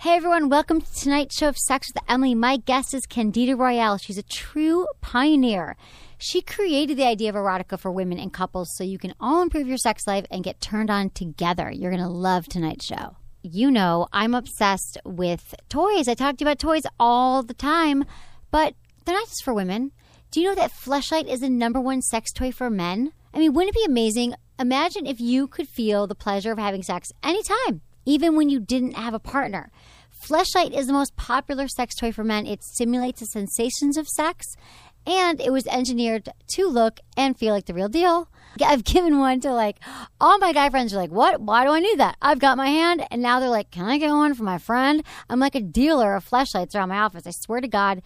[0.00, 2.34] Hey everyone, welcome to tonight's show of Sex with Emily.
[2.34, 4.00] My guest is Candida Royalle.
[4.00, 5.76] She's a true pioneer.
[6.16, 9.66] She created the idea of erotica for women and couples so you can all improve
[9.66, 11.70] your sex life and get turned on together.
[11.70, 13.18] You're going to love tonight's show.
[13.42, 16.08] You know, I'm obsessed with toys.
[16.08, 18.06] I talk to you about toys all the time,
[18.50, 18.72] but
[19.04, 19.92] they're not just for women.
[20.30, 23.12] Do you know that Fleshlight is the number one sex toy for men?
[23.34, 24.32] I mean, wouldn't it be amazing?
[24.58, 28.94] Imagine if you could feel the pleasure of having sex anytime, even when you didn't
[28.94, 29.70] have a partner.
[30.20, 32.46] Fleshlight is the most popular sex toy for men.
[32.46, 34.54] It simulates the sensations of sex,
[35.06, 38.28] and it was engineered to look and feel like the real deal.
[38.62, 39.78] I've given one to like
[40.20, 41.40] all my guy friends are like, "What?
[41.40, 43.98] Why do I need that?" I've got my hand, and now they're like, "Can I
[43.98, 47.26] get one for my friend?" I'm like a dealer of fleshlights around my office.
[47.26, 48.02] I swear to God,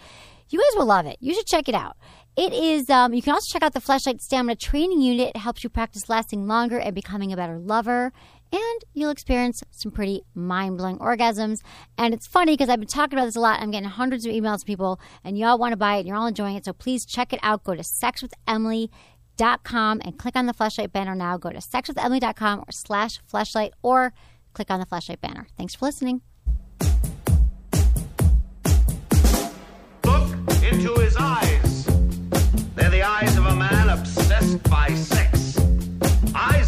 [0.48, 1.16] you guys will love it.
[1.20, 1.96] You should check it out.
[2.36, 2.90] It is.
[2.90, 5.30] Um, you can also check out the Fleshlight Stamina Training Unit.
[5.34, 8.12] It helps you practice lasting longer and becoming a better lover
[8.54, 11.62] and you'll experience some pretty mind blowing orgasms.
[11.98, 13.60] And it's funny because I've been talking about this a lot.
[13.60, 16.16] I'm getting hundreds of emails from people, and y'all want to buy it, and you're
[16.16, 16.64] all enjoying it.
[16.64, 17.64] So please check it out.
[17.64, 21.36] Go to sexwithemily.com and click on the Fleshlight banner now.
[21.36, 24.14] Go to sexwithemily.com or slash Fleshlight or
[24.52, 25.48] click on the Fleshlight banner.
[25.58, 26.22] Thanks for listening.
[30.04, 30.30] Look
[30.62, 31.86] into his eyes.
[32.76, 35.23] They're the eyes of a man obsessed by sex.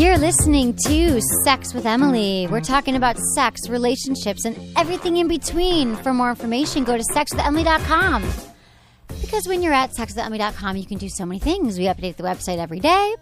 [0.00, 2.48] You're listening to Sex with Emily.
[2.50, 5.94] We're talking about sex, relationships, and everything in between.
[5.96, 8.24] For more information, go to sexwithemily.com.
[9.20, 11.78] Because when you're at sexwithemily.com, you can do so many things.
[11.78, 13.14] We update the website every day.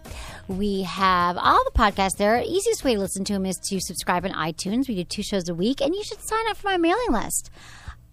[0.47, 2.41] We have all the podcasts there.
[2.47, 4.87] Easiest way to listen to them is to subscribe on iTunes.
[4.87, 7.49] We do two shows a week, and you should sign up for my mailing list.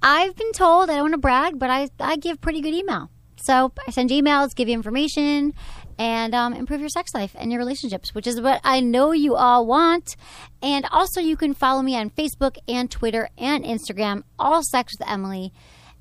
[0.02, 3.10] I've been told, I don't want to brag, but I, I give pretty good email.
[3.36, 5.54] So I send emails, give you information,
[5.98, 9.34] and um, improve your sex life and your relationships, which is what I know you
[9.36, 10.16] all want.
[10.62, 15.08] And also, you can follow me on Facebook and Twitter and Instagram, all Sex with
[15.08, 15.52] Emily.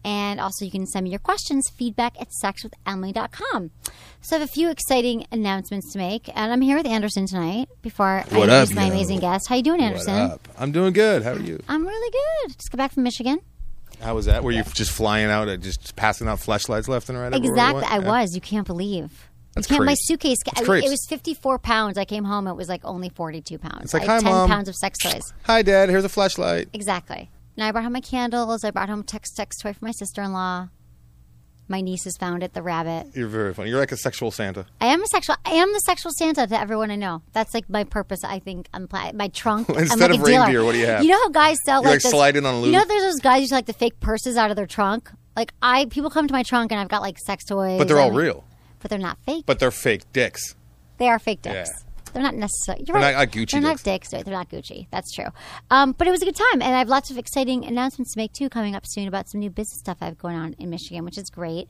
[0.03, 3.71] And also, you can send me your questions, feedback at sexwithemily.com.
[4.21, 6.29] So, I have a few exciting announcements to make.
[6.35, 8.91] And I'm here with Anderson tonight before What I up, introduce my yo?
[8.93, 9.47] amazing guest.
[9.49, 10.13] How you doing, Anderson?
[10.13, 10.47] What up?
[10.57, 11.23] I'm doing good.
[11.23, 11.59] How are you?
[11.67, 12.11] I'm really
[12.47, 12.57] good.
[12.57, 13.39] Just got back from Michigan.
[14.01, 14.43] How was that?
[14.43, 17.33] Were you just flying out, and just passing out Fleshlights left and right?
[17.33, 17.83] Exactly.
[17.83, 18.07] I Yeah.
[18.09, 18.35] was.
[18.35, 19.29] You can't believe.
[19.55, 20.37] That's can't, my suitcase.
[20.55, 21.97] I, it was 54 pounds.
[21.97, 22.47] I came home.
[22.47, 23.85] It was like only 42 pounds.
[23.85, 25.33] It's like, I had "Hi, 10 Mom." pounds of sex toys.
[25.43, 25.89] Hi, Dad.
[25.89, 26.67] Here's a Fleshlight.
[26.73, 27.29] Exactly.
[27.55, 28.63] And I brought home my candles.
[28.65, 30.67] I brought home text sex toy for my sister in law.
[31.67, 32.53] My nieces found it.
[32.53, 33.15] The rabbit.
[33.15, 33.69] You're very funny.
[33.69, 34.67] You're like a sexual Santa.
[34.81, 35.35] I am a sexual.
[35.45, 37.23] I am the sexual Santa to everyone I know.
[37.33, 38.23] That's like my purpose.
[38.23, 39.69] I think on pla- my trunk.
[39.75, 40.41] Instead like of a dealer.
[40.41, 41.03] reindeer, what do you have?
[41.03, 42.71] You know how guys sell You, like, slide in on a loop.
[42.73, 45.09] You know, there's those guys who like the fake purses out of their trunk.
[45.35, 47.79] Like I, people come to my trunk and I've got like sex toys.
[47.79, 48.43] But they're all and- real.
[48.85, 49.45] But they're not fake.
[49.47, 50.53] But they're fake dicks.
[50.99, 51.71] They are fake dicks.
[51.71, 52.11] Yeah.
[52.13, 52.85] They're not necessarily.
[52.87, 53.27] You're They're right.
[53.27, 54.09] not Gucci They're not dicks.
[54.11, 54.23] dicks.
[54.23, 54.85] They're not Gucci.
[54.91, 55.25] That's true.
[55.71, 58.19] Um, but it was a good time, and I have lots of exciting announcements to
[58.19, 60.69] make too coming up soon about some new business stuff I have going on in
[60.69, 61.67] Michigan, which is great.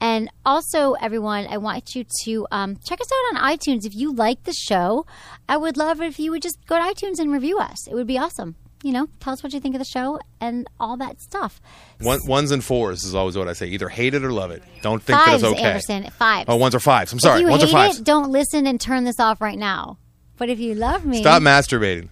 [0.00, 3.84] And also, everyone, I want you to um, check us out on iTunes.
[3.84, 5.04] If you like the show,
[5.50, 7.86] I would love it if you would just go to iTunes and review us.
[7.86, 8.56] It would be awesome.
[8.84, 11.60] You know, tell us what you think of the show and all that stuff.
[12.00, 13.66] One, ones and fours is always what I say.
[13.68, 14.62] Either hate it or love it.
[14.82, 15.68] Don't think Fives, that it's okay.
[15.68, 16.10] Anderson.
[16.10, 16.44] Fives.
[16.48, 17.10] Oh, ones or fives.
[17.12, 17.40] I'm sorry.
[17.40, 17.98] If you Ones or hate fives.
[18.00, 19.96] it, don't listen and turn this off right now.
[20.36, 22.10] But if you love me, Stop masturbating.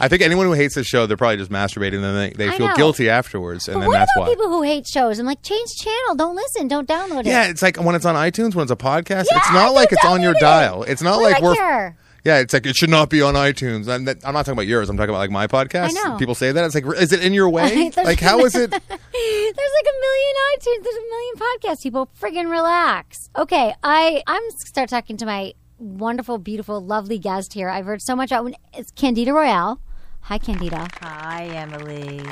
[0.00, 2.56] I think anyone who hates the show, they're probably just masturbating, and then they, they
[2.56, 2.74] feel know.
[2.74, 4.34] guilty afterwards, and But then what that's about why.
[4.34, 5.20] people who hate shows?
[5.20, 6.16] I'm like, change channel.
[6.16, 6.66] Don't listen.
[6.66, 7.26] Don't download it.
[7.26, 9.92] Yeah, it's like when it's on iTunes, when it's a podcast, Yeah, it's not like
[9.92, 10.40] it's on your it.
[10.40, 10.82] dial.
[10.82, 11.54] It's not like we're.
[11.54, 11.96] care?
[12.24, 13.88] Yeah, it's like it should not be on iTunes.
[13.92, 14.88] I'm, that, I'm not talking about yours.
[14.88, 15.90] I'm talking about like my podcast.
[15.90, 16.16] I know.
[16.18, 16.64] People say that.
[16.64, 17.90] It's like, is it in your way?
[18.02, 18.70] Like, how is it?
[18.70, 20.82] There's like a million iTunes.
[20.82, 21.82] There's a million podcasts.
[21.82, 23.30] People friggin' relax.
[23.36, 27.68] Okay, I I'm start talking to my wonderful, beautiful, lovely guest here.
[27.68, 28.54] I've heard so much about.
[28.74, 29.78] It's Candida Royalle.
[30.22, 30.88] Hi, Candida.
[31.00, 32.22] Hi, Emily.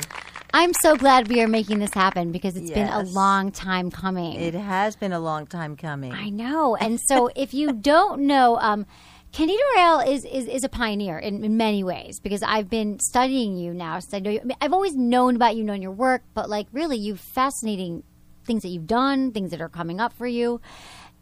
[0.53, 4.33] I'm so glad we are making this happen because it's been a long time coming.
[4.33, 6.11] It has been a long time coming.
[6.11, 6.75] I know.
[6.75, 8.85] And so if you don't know, um,
[9.31, 13.55] Candida Royalle is, is, is a pioneer in, in many ways because I've been studying
[13.55, 13.99] you now.
[13.99, 16.49] So I know you, I mean, I've always known about you, known your work, but
[16.49, 18.03] like really, you've fascinating
[18.45, 20.59] things that you've done, things that are coming up for you.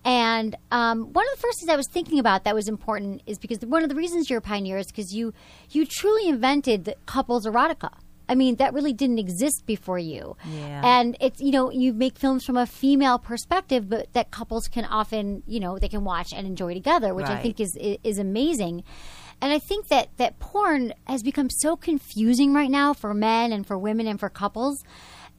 [0.03, 3.38] And um, one of the first things I was thinking about that was important is
[3.38, 5.33] because one of the reasons you're a pioneer is because you
[5.69, 7.91] you truly invented the couples erotica.
[8.29, 10.37] I mean, that really didn't exist before you.
[10.45, 10.81] Yeah.
[10.85, 14.85] And it's, you know, you make films from a female perspective, but that couples can
[14.85, 17.41] often, you know, they can watch and enjoy together, which I Right.
[17.43, 18.83] think is is amazing.
[19.41, 23.65] And I think that that porn has become so confusing right now for men and
[23.65, 24.83] for women and for couples.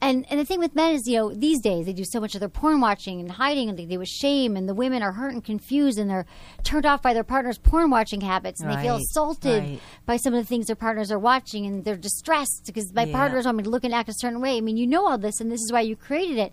[0.03, 2.33] And and the thing with men is, you know, these days they do so much
[2.33, 5.11] of their porn watching and hiding and they do with shame, and the women are
[5.11, 6.25] hurt and confused, and they're
[6.63, 9.79] turned off by their partner's porn watching habits, and they feel assaulted right.
[10.07, 13.15] by some of the things their partners are watching, and they're distressed because my Yeah.
[13.15, 14.57] partners want me to look and act a certain way.
[14.57, 16.51] I mean, you know all this, and this is why you created it.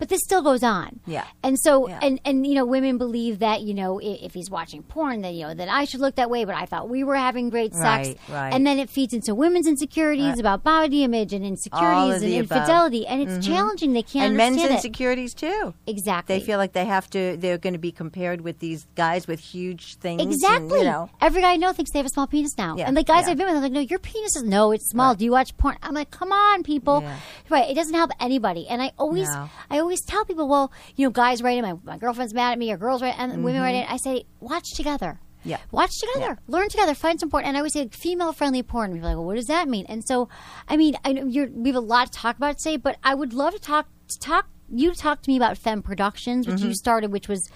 [0.00, 0.98] But this still goes on.
[1.06, 1.24] Yeah.
[1.44, 2.00] And so, Yeah.
[2.02, 5.34] and and you know, women believe that you know i- if he's watching porn, then
[5.34, 6.44] you know that I should look that way.
[6.44, 8.52] But I thought we were having great sex, Right, right.
[8.52, 12.56] and then it feeds into women's insecurities about body image and insecurities and the above.
[12.58, 13.52] infidelity, and it's mm-hmm.
[13.52, 13.92] challenging.
[13.92, 14.76] They can't and men's understand it.
[14.76, 15.74] insecurities too.
[15.86, 16.38] Exactly.
[16.38, 17.36] They feel like they have to.
[17.36, 20.22] They're going to be compared with these guys with huge things.
[20.22, 20.78] and, Exactly.
[20.78, 21.10] you know.
[21.20, 22.76] Every guy I know thinks they have a small penis now.
[22.76, 23.32] Yeah, And the guys yeah.
[23.32, 25.14] I've been with, I'm like, no, your penis is no, it's small.
[25.14, 25.76] Do you watch porn?
[25.82, 27.04] I'm like, come on, people.
[27.50, 27.68] Right.
[27.68, 28.66] It doesn't help anybody.
[28.68, 29.50] And I always, No.
[29.68, 32.58] I always tell people, well, you know, guys write in, my, my girlfriend's mad at
[32.58, 33.84] me, or girls write, and women write in.
[33.88, 35.18] I say, watch together.
[35.40, 35.48] Mm-hmm.
[35.48, 35.58] Yeah.
[35.70, 36.38] Watch together.
[36.48, 36.94] Learn together.
[36.94, 37.44] Find some porn.
[37.44, 38.90] And I always say like, female friendly porn.
[38.90, 39.86] And people are like, well, what does that mean?
[39.88, 40.28] And so,
[40.68, 43.14] I mean, I know you're, we have a lot to talk about today, but I
[43.14, 46.74] would love to talk, to talk, you talk to me about Femme Productions, which you
[46.74, 47.48] started, which was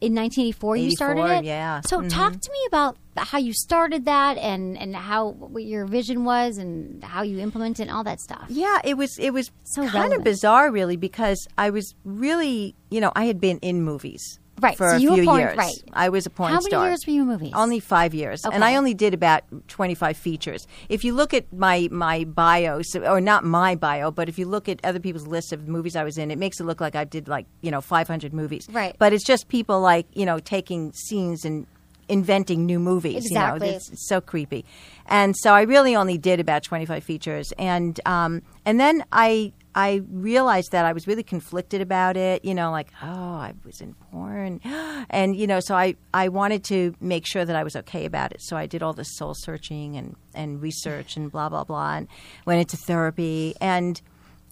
[0.00, 1.44] in 1984 you started it.
[1.44, 1.80] yeah.
[1.86, 2.08] So mm-hmm.
[2.08, 6.58] talk to me about how you started that and, and how what your vision was
[6.58, 8.46] and how you implemented and all that stuff.
[8.48, 10.18] Yeah, it was it was So kind relevant.
[10.20, 14.38] of bizarre, really, because I was really, you know, I had been in movies.
[14.60, 15.56] Right, For so a you few porn- years.
[15.56, 15.74] right.
[15.92, 16.86] I was a porn How many star.
[16.88, 17.52] years were you in movies?
[17.54, 20.66] Only five years, and I only did about twenty-five features.
[20.88, 24.46] If you look at my my bio, so, or not my bio, but if you
[24.46, 26.94] look at other people's lists of movies I was in, it makes it look like
[26.96, 28.66] I did like you know five hundred movies.
[28.70, 28.94] Right.
[28.98, 31.66] But it's just people like you know taking scenes and
[32.08, 33.26] inventing new movies.
[33.26, 33.66] Exactly.
[33.66, 34.64] You know, it's, it's so creepy,
[35.06, 39.52] and so I really only did about twenty-five features, and um, and then I.
[39.78, 43.80] I realized that I was really conflicted about it, you know, like, oh, I was
[43.80, 44.60] in porn.
[45.10, 48.32] And, you know, so I, I wanted to make sure that I was okay about
[48.32, 48.42] it.
[48.42, 52.08] So I did all this soul searching and, and research and blah, blah, blah, and
[52.44, 53.54] went into therapy.
[53.60, 54.02] And,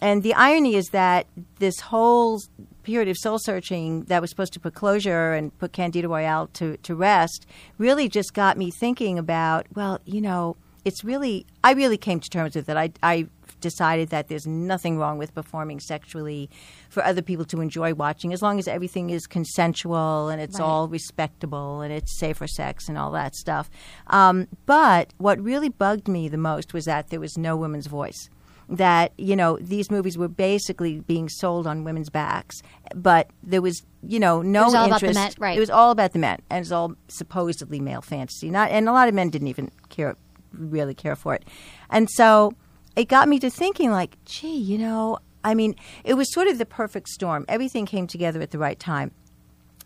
[0.01, 1.27] and the irony is that
[1.59, 2.41] this whole
[2.83, 6.77] period of soul searching that was supposed to put closure and put Candida Royalle to,
[6.77, 7.45] to rest
[7.77, 12.29] really just got me thinking about, well, you know, it's really, I really came to
[12.29, 12.77] terms with it.
[12.77, 13.27] I, I
[13.59, 16.49] decided that there's nothing wrong with performing sexually
[16.89, 20.65] for other people to enjoy watching as long as everything is consensual and it's Right.
[20.65, 23.69] all respectable and it's safe for sex and all that stuff.
[24.07, 28.29] Um, but what really bugged me the most was that there was no woman's voice.
[28.69, 32.61] That, you know, these movies were basically being sold on women's backs,
[32.93, 35.13] but there was, you know, no It was all about interest.
[35.13, 35.55] the men, right.
[35.57, 38.49] It was all about the men, and it's all supposedly male fantasy.
[38.49, 40.17] Not, and a lot of men didn't even care,
[40.51, 41.45] really care for it.
[41.89, 42.55] And so
[42.97, 46.57] it got me to thinking, like, gee, you know, I mean, it was sort of
[46.57, 47.45] the perfect storm.
[47.47, 49.11] Everything came together at the right time.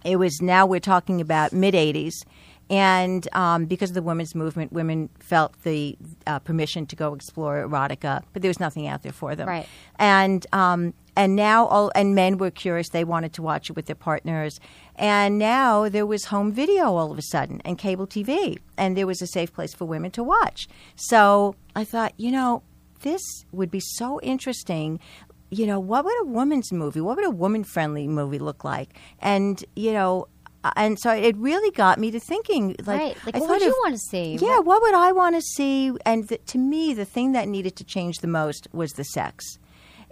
[0.03, 2.13] It was now we're talking about mid 80s.
[2.69, 7.67] And um, because of the women's movement, women felt the uh, permission to go explore
[7.67, 9.49] erotica, but there was nothing out there for them.
[9.49, 9.67] Right.
[9.97, 13.87] And um, and now all and men were curious; they wanted to watch it with
[13.87, 14.61] their partners.
[14.95, 19.05] And now there was home video all of a sudden and cable TV, and there
[19.07, 20.69] was a safe place for women to watch.
[20.95, 22.63] So I thought, you know,
[23.01, 23.21] this
[23.51, 25.00] would be so interesting.
[25.50, 28.94] You know, what would a woman's movie, what would a woman friendly movie look like?
[29.19, 30.28] And, you know,
[30.75, 33.18] and so it really got me to thinking like, Right.
[33.25, 34.37] Like, I what would you of- wanna see?
[34.40, 35.92] Yeah, what would I want to see?
[36.06, 39.57] And th- to me, the thing that needed to change the most was the sex.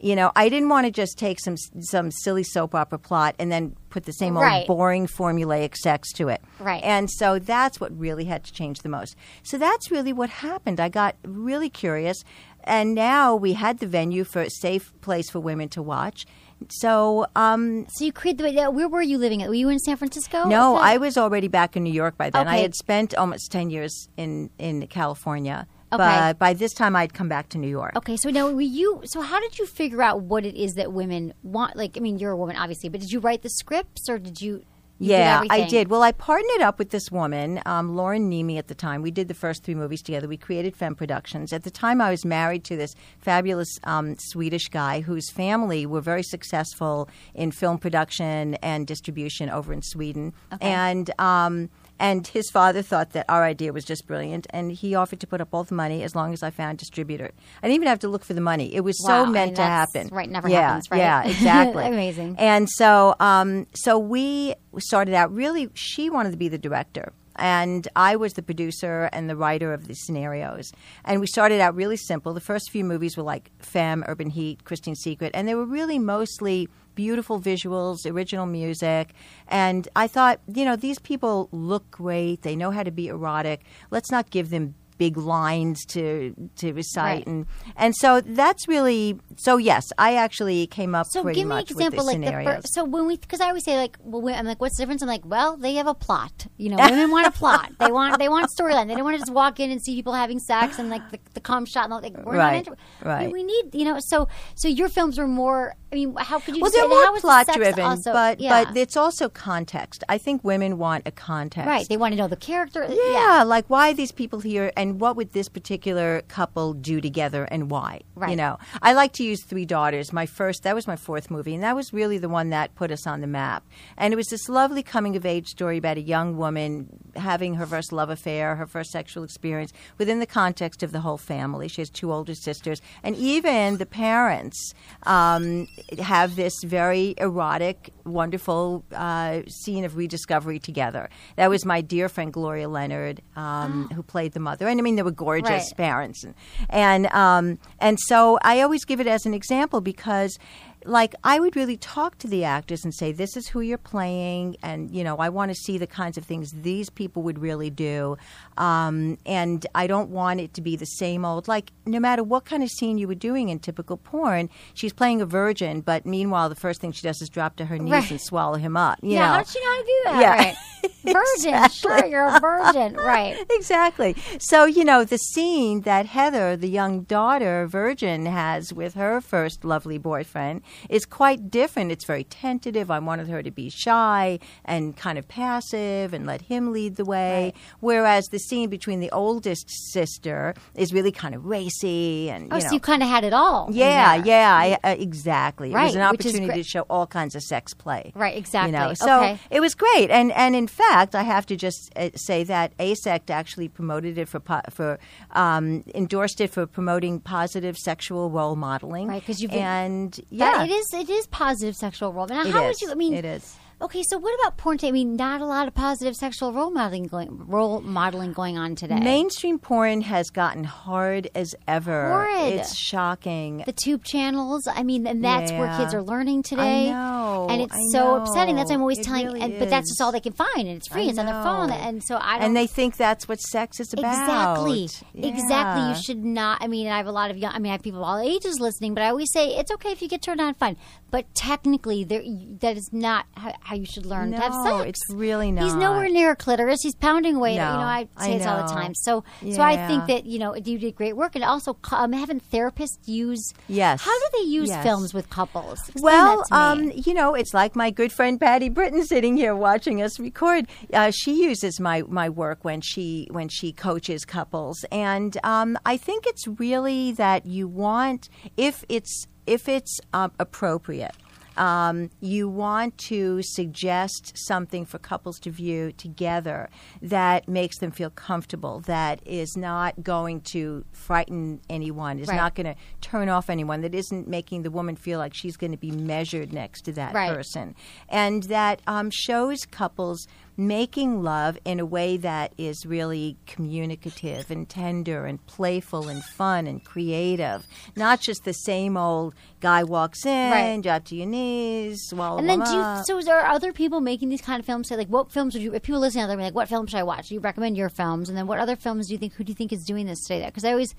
[0.02, 3.52] You know, I didn't want to just take some some silly soap opera plot and
[3.52, 6.42] then put the same old boring formulaic sex to it.
[6.58, 6.82] Right.
[6.86, 9.18] And so that's what really had to change the most.
[9.44, 10.80] So that's really what happened.
[10.80, 12.24] I got really curious,
[12.64, 16.26] and now we had the venue for a safe place for women to watch.
[16.70, 18.72] So um, So you created the.
[18.72, 19.42] Where were you living?
[19.42, 19.50] At?
[19.50, 20.46] Were you in San Francisco?
[20.46, 22.48] no, I was already back in New York by then.
[22.48, 25.68] I had spent almost ten years in in California.
[25.92, 25.98] Okay.
[25.98, 27.96] But by this time, I'd come back to New York.
[27.96, 29.02] Okay, so now were you?
[29.06, 31.76] So how did you figure out what it is that women want?
[31.76, 34.40] Like, I mean, you're a woman, obviously, but did you write the scripts or did
[34.40, 34.64] you?
[35.00, 35.88] You did Yeah, I did.
[35.90, 39.02] Well, I partnered up with this woman, um, Lauren Niemi, at the time.
[39.02, 40.28] We did the first three movies together.
[40.28, 41.54] We created Femme Productions.
[41.54, 46.02] At the time, I was married to this fabulous um, Swedish guy whose family were
[46.02, 50.34] very successful in film production and distribution over in Sweden.
[50.60, 55.20] And um, and his father thought that our idea was just brilliant, and he offered
[55.20, 57.32] to put up all the money as long as I found a distributor.
[57.62, 59.56] I didn't even have to look for the money; it was Wow, so meant mean,
[59.56, 60.08] to happen.
[60.12, 60.98] right, never yeah, happens, right?
[60.98, 61.86] Yeah, exactly.
[61.86, 62.36] Amazing.
[62.40, 65.70] And so, um, so we started out really.
[65.74, 67.12] She wanted to be the director.
[67.36, 70.72] and I was the producer and the writer of the scenarios.
[71.06, 72.34] And we started out really simple.
[72.34, 76.00] The first few movies were like Femme, Urban Heat, Christine's Secret, and they were really
[76.00, 76.68] mostly
[77.04, 79.06] beautiful visuals, original music.
[79.48, 82.42] And I thought, you know, these people look great.
[82.42, 83.60] They know how to be erotic.
[83.90, 87.28] Let's not give them big lines to to recite Right.
[87.32, 87.46] and
[87.78, 92.04] and so that's really so yes I actually came up So give me an example,
[92.06, 92.74] like the first.
[92.76, 95.02] So when we, because I always say like, well, we- I'm like, what's the difference?
[95.02, 96.48] I'm like, well, they have a plot.
[96.58, 97.72] You know, women want a plot.
[97.80, 98.88] They want they want storyline.
[98.90, 101.20] They don't want to just walk in and see people having sex and like the,
[101.34, 102.02] the cum shot and all.
[102.02, 102.76] Like, we're Right, not into.
[103.12, 103.28] right.
[103.28, 103.98] We, we need you know.
[104.12, 105.76] So so your films were more.
[105.92, 106.62] I mean, how could you?
[106.62, 108.66] well, say, they're more plot driven, also- but yeah.
[108.66, 110.04] but it's also context.
[110.08, 111.68] I think women want a context.
[111.68, 111.88] right.
[111.88, 112.88] They want to know the character.
[112.90, 117.46] Yeah, like why are these people here and what would this particular couple do together
[117.46, 118.02] and why?
[118.16, 118.32] Right.
[118.32, 120.14] You know, I like to use Three Daughters.
[120.14, 122.92] My first, that was my fourth movie, and that was really the one that put
[122.92, 123.66] us on the map.
[123.98, 127.66] And it was this lovely coming of age story about a young woman having her
[127.66, 131.68] first love affair, her first sexual experience within the context of the whole family.
[131.68, 135.68] She has two older sisters, and even the parents um,
[136.00, 141.10] have this very erotic, wonderful uh, scene of rediscovery together.
[141.36, 144.68] That was my dear friend Gloria Leonard, um, who played the mother.
[144.68, 145.78] And I mean, they were gorgeous Right.
[145.78, 146.36] parents, and
[146.70, 150.38] and, um, and so I always give it as an example because.
[150.86, 154.58] Like I would really talk to the actors and say, "This is who you're playing,"
[154.64, 157.70] and you know, I want to see the kinds of things these people would really
[157.70, 158.18] do,
[158.58, 161.48] um, and I don't want it to be the same old.
[161.48, 165.22] Like no matter what kind of scene you were doing in typical porn, she's playing
[165.22, 168.12] a virgin, but meanwhile, the first thing she does is drop to her knees Right.
[168.12, 169.00] and swallow him up.
[169.02, 169.20] You yeah.
[169.20, 169.34] know?
[169.34, 170.22] How does she know how to do that?
[170.22, 170.36] Yeah.
[170.36, 170.56] Right.
[171.04, 171.70] Virgin.
[171.72, 172.94] Sure, you're a virgin.
[172.96, 173.38] Right.
[173.52, 174.16] exactly.
[174.40, 179.66] So, you know, the scene that Heather, the young daughter virgin, has with her first
[179.66, 181.92] lovely boyfriend is quite different.
[181.92, 182.90] It's very tentative.
[182.92, 187.06] I wanted her to be shy and kind of passive and let him lead the
[187.06, 187.54] way.
[187.80, 192.62] Whereas the scene between the oldest sister is really kind of racy and, Oh, you
[192.62, 193.70] so you kind of had it all.
[193.72, 195.72] yeah, yeah, I, uh, exactly.
[195.72, 198.12] It was an opportunity to show all kinds of sex play.
[198.16, 198.72] Right, exactly.
[198.72, 199.40] You know, so Okay.
[199.50, 203.30] it was great, and and in fact, I have to just uh, say that AASECT
[203.30, 205.00] actually promoted it for po- for
[205.32, 209.08] um, endorsed it for promoting positive sexual role modeling.
[209.08, 210.94] Right, because you've been- and That- yeah, it is.
[210.94, 212.28] It is positive sexual role.
[212.28, 212.82] Now, It how is.
[212.82, 212.92] would you?
[212.92, 213.56] I mean, It is.
[213.82, 214.78] Okay, so what about porn?
[214.84, 218.76] I mean, not a lot of positive sexual role modeling going role modeling going on
[218.76, 219.00] today.
[219.00, 222.10] Mainstream porn has gotten hard as ever.
[222.10, 222.56] Horrid.
[222.56, 223.64] It's shocking.
[223.66, 224.68] the tube channels.
[224.68, 226.90] I mean, and that's where kids are learning today.
[226.90, 228.58] I know, and it's I so upsetting.
[228.58, 229.28] That's why I'm always It telling.
[229.28, 231.04] really and, but that's just all they can find, and it's free.
[231.06, 232.48] I it's on their phone, and so I don't.
[232.48, 234.58] and they think that's what sex is about.
[234.60, 234.90] Exactly.
[235.24, 235.90] Exactly.
[235.90, 236.62] You should not.
[236.62, 237.54] I mean, I have a lot of young.
[237.54, 239.92] I mean, I have people of all ages listening, but I always say it's okay
[239.94, 240.76] if you get turned on, fine.
[241.12, 242.22] But technically, there
[242.60, 243.26] that is not
[243.70, 244.84] how, you should learn to have sex.
[244.90, 246.80] it's really He's nowhere near a clitoris.
[246.82, 247.56] He's pounding away.
[247.58, 248.94] No, you know, I say I this all the time.
[248.96, 252.40] So, so I think that you know you did great work, and also um, having
[252.40, 253.54] therapists use.
[253.68, 254.02] Yes.
[254.02, 254.84] How do they use Yes.
[254.84, 255.80] films with couples?
[255.90, 256.90] Explain Well, that to me.
[256.90, 260.68] um, you know, it's like my good friend Patti Britton sitting here watching us record.
[260.94, 265.98] Uh, she uses my, my work when she when she coaches couples, and um, I
[265.98, 271.16] think it's really that you want if it's if it's uh, appropriate.
[271.60, 276.70] Um, you want to suggest something for couples to view together
[277.02, 282.38] that makes them feel comfortable, that is not going to frighten anyone, is Right.
[282.38, 285.72] not going to turn off anyone, that isn't making the woman feel like she's going
[285.72, 287.36] to be measured next to that Right.
[287.36, 287.76] person,
[288.08, 290.26] and that um, shows couples
[290.60, 296.68] making love in a way that is really communicative and tender and playful and fun
[296.68, 300.82] and creative, not just the same old guy walks in, Right.
[300.82, 304.28] drop to your knees, swallow And then, do you, so is there other people making
[304.30, 304.90] these kind of films?
[304.90, 305.74] Say, like, what films would you?
[305.74, 307.30] If people listening out there, like, what films should I watch?
[307.30, 309.34] Do You recommend your films, and then what other films do you think?
[309.36, 310.46] Who do you think is doing this today?
[310.46, 310.94] Because I always,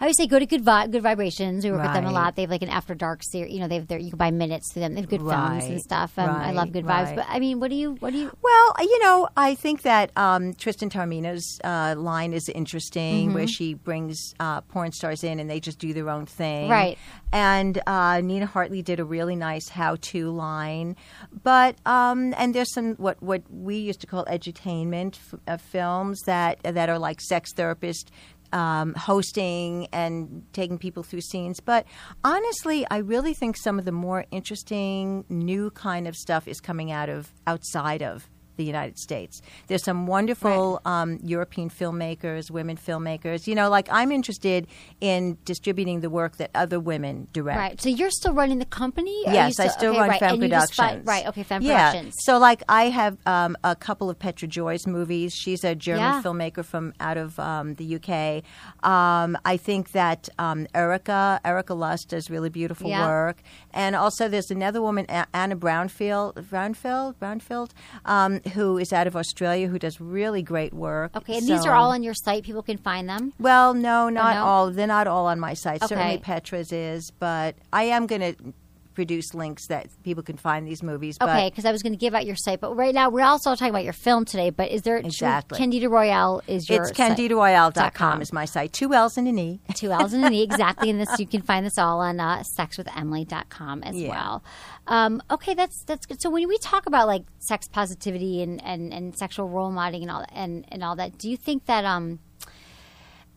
[0.00, 1.64] I always say, go to Good Vi- Good Vibrations.
[1.64, 2.14] We work with them a Right.
[2.14, 2.36] lot.
[2.36, 3.52] They have like an After Dark series.
[3.54, 4.94] You know, they have their you can buy minutes through them.
[4.94, 6.18] They have good films and stuff.
[6.18, 7.04] Um, I love right, Good Vibes.
[7.06, 7.16] right.
[7.16, 7.92] But I mean, what do you?
[8.00, 8.30] What do you?
[8.42, 13.34] Well, you know, I think that um, Tristan Taormino's uh, line is interesting, Mm-hmm.
[13.34, 16.68] where she brings uh, porn stars in and they just do their own thing.
[16.68, 16.98] Right.
[17.32, 20.96] And uh, Nina Hartley did a really nice how-to line,
[21.42, 26.20] but um, and there's some what what we used to call edutainment f- uh, films
[26.26, 28.10] that that are like sex therapist.
[28.54, 31.86] Um, hosting and taking people through scenes, but
[32.22, 36.92] honestly, I really think some of the more interesting new kind of stuff is coming
[36.92, 39.40] out of outside of the United States.
[39.66, 43.46] There's some wonderful um, European filmmakers, women filmmakers.
[43.46, 44.66] You know, like I'm interested
[45.00, 47.58] in distributing the work that other women direct.
[47.58, 47.80] Right.
[47.80, 49.22] So you're still running the company?
[49.26, 50.20] Yes, you I still okay, run right.
[50.20, 51.06] Femme and you just fi- Productions.
[51.06, 51.26] right.
[51.28, 51.90] Okay, Femme yeah.
[51.90, 52.14] Productions.
[52.20, 55.32] So, like, I have um, a couple of Petra Joy's movies.
[55.34, 56.22] She's a German Yeah.
[56.22, 58.42] filmmaker from out of um, the UK.
[58.88, 63.06] Um, I think that um, Erica Erika Lust does really beautiful Yeah.
[63.06, 63.42] work,
[63.72, 67.70] and also there's another woman, A- Anna Brownfield, Brownfield, Brownfield,
[68.04, 71.16] um, who is out of Australia, who does really great work.
[71.16, 72.44] Okay, and these are all on your site.
[72.44, 73.32] People can find them.
[73.38, 74.44] well, no, not no?
[74.44, 74.70] all.
[74.70, 75.82] They're not all on my site.
[75.82, 75.94] Okay.
[75.94, 78.54] Certainly Petra's is, but I am going to
[78.94, 81.18] produce links that people can find these movies.
[81.18, 83.24] But Okay, because I was going to give out your site, but right now we're
[83.24, 84.50] also talking about your film today.
[84.50, 85.58] But is there Exactly.
[85.58, 88.22] Candida Royalle is your it's candidaroyalle.com com.
[88.22, 88.72] is my site.
[88.72, 89.60] Two L's and an E.
[89.74, 90.90] two L's and an E exactly.
[90.90, 94.08] And this you can find this all on uh, sexwithemily.com as Yeah.
[94.08, 94.44] well.
[94.86, 96.20] Um, okay, that's that's good.
[96.20, 100.10] So when we talk about like sex positivity and, and, and sexual role modeling and
[100.10, 102.18] all that, and, and all that, do you think that um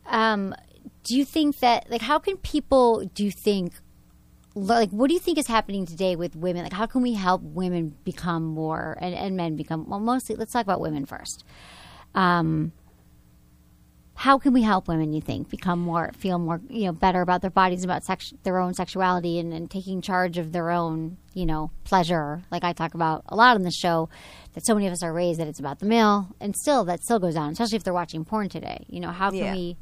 [0.06, 0.54] um
[1.04, 3.74] do you think that like how can people do you think
[4.58, 6.64] like what do you think is happening today with women?
[6.64, 10.52] Like how can we help women become more and, and men become well mostly let's
[10.52, 11.44] talk about women first.
[12.16, 12.72] Um
[14.16, 17.42] how can we help women you think become more feel more you know better about
[17.42, 21.46] their bodies about sex their own sexuality and, and taking charge of their own you
[21.46, 22.42] know pleasure?
[22.52, 24.10] Like i talk about a lot on the show
[24.54, 27.04] that so many of us are raised that it's about the male and still that
[27.04, 28.86] still goes on especially if they're watching porn today.
[28.90, 29.54] You know how can Yeah.
[29.54, 29.78] we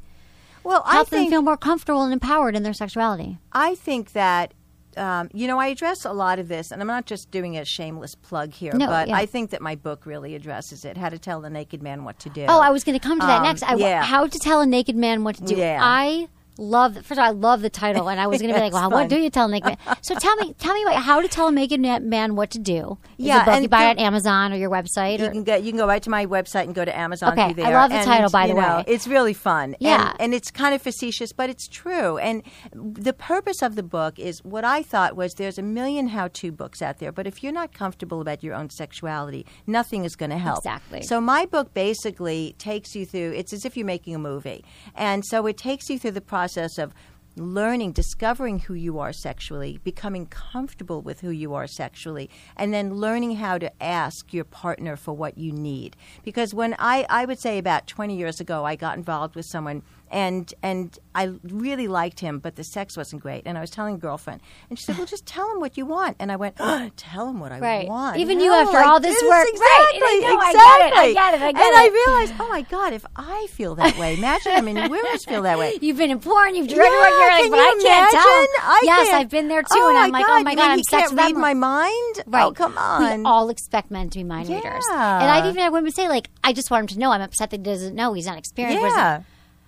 [0.64, 3.38] Well, I help them feel more comfortable and empowered in their sexuality?
[3.52, 4.52] I think that
[4.96, 7.64] um, you know I address a lot of this, and I'm not just doing a
[7.64, 9.16] shameless plug here, No, but yeah.
[9.16, 12.18] I think that my book really addresses it: how to tell the naked man what
[12.20, 12.44] to do.
[12.48, 13.62] Oh, I was going to come to that Um, next.
[13.62, 14.02] I, yeah.
[14.04, 15.56] How to tell a naked man what to do.
[15.56, 15.80] Yeah.
[15.82, 16.94] I love.
[16.96, 18.90] First of all, I love the title, and I was going to be like, "Well,
[18.90, 21.28] what do you tell a naked man?" So tell me, tell me about how to
[21.28, 22.98] tell a naked man what to do.
[23.18, 25.18] Is Yeah, and you buy it on Amazon or your website.
[25.18, 25.56] You Or, can go.
[25.56, 27.32] You can go right to my website and go to Amazon.
[27.32, 28.84] Okay, through I love the And, title, by the know, way.
[28.86, 29.76] It's really fun.
[29.80, 30.10] Yeah.
[30.12, 32.18] and, and it's kind of facetious, but it's true.
[32.18, 36.52] And the purpose of the book is what I thought was there's a million how-to
[36.52, 40.30] books out there, but if you're not comfortable about your own sexuality, nothing is going
[40.30, 40.58] to help.
[40.58, 41.02] Exactly.
[41.02, 43.32] So my book basically takes you through.
[43.32, 46.45] It's as if you're making a movie, and so it takes you through the process
[46.78, 46.92] of
[47.36, 52.94] learning, discovering who you are sexually, becoming comfortable with who you are sexually, and then
[52.94, 55.96] learning how to ask your partner for what you need.
[56.24, 59.82] Because when I, I would say about 20 years ago, I got involved with someone
[60.10, 63.42] and and I really liked him, but the sex wasn't great.
[63.46, 65.86] And I was telling a girlfriend, and she said, "Well, just tell him what you
[65.86, 67.88] want." And I went, oh, "Tell him what I Right.
[67.88, 69.30] want." Even you No, after like all this work.
[69.30, 69.48] Right.
[69.52, 70.58] exactly, I exactly.
[70.58, 71.76] get it, I get it, I get and it.
[71.76, 75.42] I realized, oh my god, if I feel that way, imagine how many women feel
[75.42, 75.78] that way.
[75.82, 76.54] You've been in porn.
[76.54, 77.10] You've Yeah, directed work.
[77.10, 78.22] You're like, but you I can't tell.
[78.22, 78.54] imagine?
[78.62, 80.70] I yes, can't- I've been there too, Oh and I'm my like, oh my god,
[80.72, 82.14] I'm sex can't read my mind.
[82.18, 82.44] Oh, right.
[82.44, 83.22] Oh come on.
[83.22, 84.84] We all expect men to be mind readers.
[84.90, 85.20] Yeah.
[85.22, 87.50] And I've even had women say, like, I just want him to know I'm upset
[87.50, 88.12] that he doesn't know.
[88.12, 88.82] He's not experienced.
[88.82, 89.22] Yeah.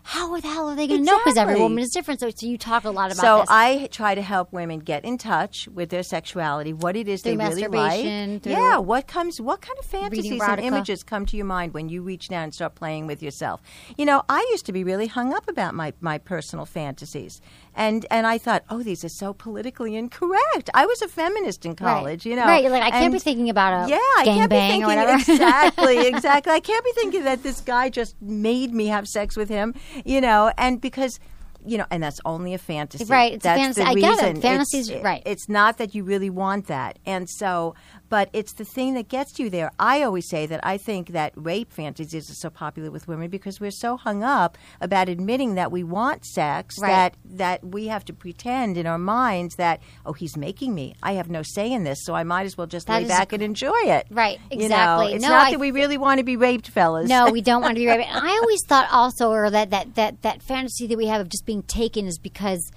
[0.08, 1.18] How the hell are they going to know?
[1.18, 2.20] Because every woman is different.
[2.20, 3.48] So, so you talk a lot about So this.
[3.50, 7.36] I try to help women get in touch with their sexuality, what it is Through
[7.36, 8.46] they really like.
[8.46, 12.00] Yeah, what comes, what kind of fantasies and images come to your mind when you
[12.00, 13.60] reach down and start playing with yourself?
[13.98, 17.42] You know, I used to be really hung up about my my personal fantasies,
[17.78, 20.68] and and I thought, oh, these are so politically incorrect.
[20.74, 22.44] I was a feminist in college, you know.
[22.44, 24.84] Right, you're like, I can't be thinking about a yeah, I can't be gangbang thinking
[24.84, 25.12] or whatever.
[25.32, 26.52] exactly, exactly.
[26.52, 30.20] I can't be thinking that this guy just made me have sex with him, you
[30.20, 31.18] know, and because.
[31.66, 33.04] You know, and that's only a fantasy.
[33.04, 33.82] Right, it's a that's fantasy.
[33.82, 34.40] The I get it.
[34.40, 35.22] Fantasies- It's- right.
[35.26, 37.74] It's not that you really want that, and so,
[38.08, 39.70] but it's the thing that gets you there.
[39.78, 43.60] I always say that I think that rape fantasies are so popular with women because
[43.60, 46.88] we're so hung up about admitting that we want sex Right.
[46.90, 50.94] that that we have to pretend in our minds that oh, he's making me.
[51.02, 53.32] I have no say in this, so I might as well just That lay back
[53.32, 54.06] and enjoy it.
[54.10, 55.14] Right, You know, exactly.
[55.14, 57.08] it's No, not I- that we really want to be raped, fellas.
[57.08, 58.08] No, we don't want to be raped.
[58.10, 61.44] I always thought also, or that, that that that fantasy that we have of just
[61.46, 62.70] being taken is because.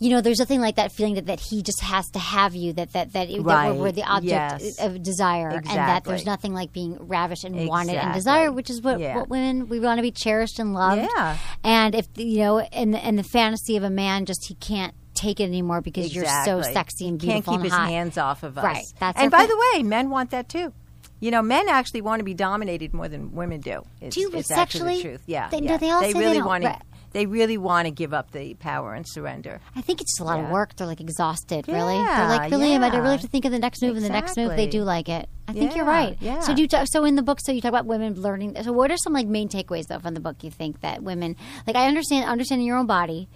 [0.00, 2.72] You know, there's nothing like that feeling that, that he just has to have you,
[2.74, 4.78] that that that, that Right, we're, we're the object yes.
[4.80, 8.80] of desire, and that there's nothing like being ravished and wanted and desired, which is
[8.80, 9.16] what, Yeah.
[9.16, 11.02] what women we want to be cherished and loved.
[11.16, 11.36] Yeah.
[11.64, 14.94] And if you know, and the, and the fantasy of a man just he can't
[15.14, 17.88] take it anymore because you're so sexy and He can't keep and his hot.
[17.88, 18.62] hands off of us.
[18.64, 20.72] Right, that's and by the way, men want that too.
[21.20, 23.82] You know, men actually want to be dominated more than women do.
[24.00, 24.92] It's, Do you it's sexually?
[24.98, 25.22] actually the truth.
[25.26, 25.70] Yeah, They- yeah.
[25.72, 26.46] no, they all say they really don't.
[26.46, 26.78] want to.
[27.12, 29.60] They really want to give up the power and surrender.
[29.74, 30.76] I think it's just a lot of work.
[30.76, 31.94] They're like exhausted, really.
[31.94, 32.98] They're Yeah, like, really, am I yeah.
[32.98, 34.56] really have to think of the next move and the next move?
[34.56, 35.28] They do like it.
[35.48, 36.16] I think you're right.
[36.20, 36.40] yeah.
[36.40, 38.56] So do you talk, so in the book, so you talk about women learning.
[38.62, 40.44] So what are some like main takeaways though from the book?
[40.44, 43.28] You think that women like I understand understanding your own body,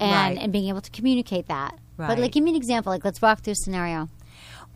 [0.00, 0.42] and Right.
[0.42, 1.78] and being able to communicate that.
[1.98, 2.08] Right.
[2.08, 2.92] But like, give me an example.
[2.92, 4.08] Like, let's walk through a scenario.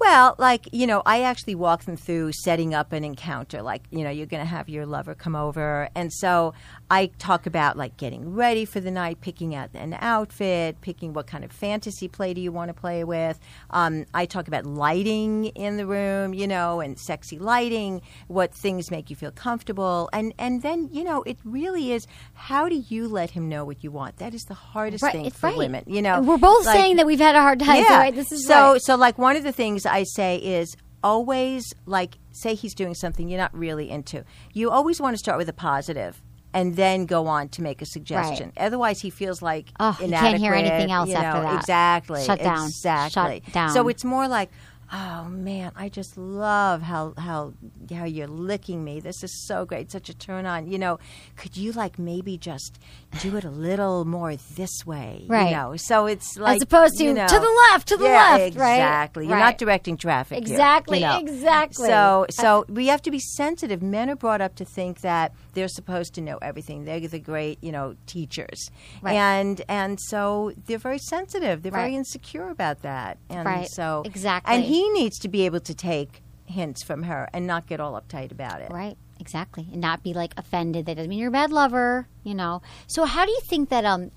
[0.03, 3.62] Well, like, you know, I actually walk them through setting up an encounter.
[3.62, 5.88] Like, you know, you're going to have your lover come over.
[5.95, 6.55] And so
[6.91, 11.29] I talk about like getting ready for the night, picking out an outfit, picking what
[11.29, 13.38] kind of fantasy play do you want to play with.
[13.71, 18.91] Um, I talk about lighting in the room, you know, and sexy lighting, what things
[18.91, 20.11] make you feel comfortable.
[20.12, 23.85] And, and then, you know, it really is how do you let him know what
[23.85, 24.17] you want?
[24.17, 25.57] That is the hardest Right, thing for right.
[25.57, 26.21] women, you know.
[26.21, 27.85] We're both Like- saying that we've had a hard time.
[27.85, 31.74] So, right, this is so so like one of the things I say is always
[31.87, 34.24] like say he's doing something you're not really into.
[34.52, 36.22] You always want to start with a positive
[36.55, 38.52] and then go on to make a suggestion.
[38.57, 40.31] Otherwise he feels like Oh, you inadequate.
[40.31, 41.61] can't hear anything else you after know, that.
[41.61, 42.24] Exactly.
[42.24, 42.66] Shut down.
[42.68, 43.42] Exactly.
[43.44, 43.70] Shut down.
[43.70, 44.50] So it's more like
[44.94, 47.55] Oh man, I just love how how
[47.90, 49.00] how you're licking me.
[49.00, 50.66] This is so great, such a turn on.
[50.66, 50.98] You know,
[51.35, 52.78] could you like maybe just
[53.20, 55.25] do it a little more this way?
[55.29, 55.51] Right.
[55.51, 58.05] You know, so it's like As opposed to you know, to the left, to the
[58.05, 58.75] Yeah, left, right?
[58.77, 59.25] Exactly.
[59.27, 59.40] You're Right.
[59.40, 60.38] not directing traffic.
[60.46, 61.18] here, Exactly, you know.
[61.18, 61.87] exactly.
[61.88, 63.83] So so we have to be sensitive.
[63.83, 66.85] Men are brought up to think that they're supposed to know everything.
[66.85, 68.70] They're the great, you know, teachers.
[69.03, 69.14] Right.
[69.14, 71.62] And and so they're very sensitive.
[71.62, 73.18] They're very insecure about that.
[73.29, 73.68] And Right.
[73.70, 74.55] so Exactly.
[74.55, 77.98] And he needs to be able to take hints from her and not get all
[78.01, 78.70] uptight about it.
[78.70, 80.87] Right, exactly, and not be like offended.
[80.87, 82.61] That doesn't mean you're a bad lover, you know.
[82.87, 84.11] So, how do you think that um,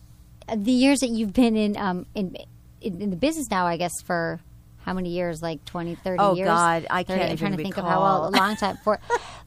[0.54, 2.36] the years that you've been in um in
[2.82, 4.40] in, in the business now, I guess for
[4.86, 5.42] how many years?
[5.42, 6.46] Like 20, 30 Oh, years?
[6.48, 9.00] God, I 30 can't I'm trying to think of how well a long time for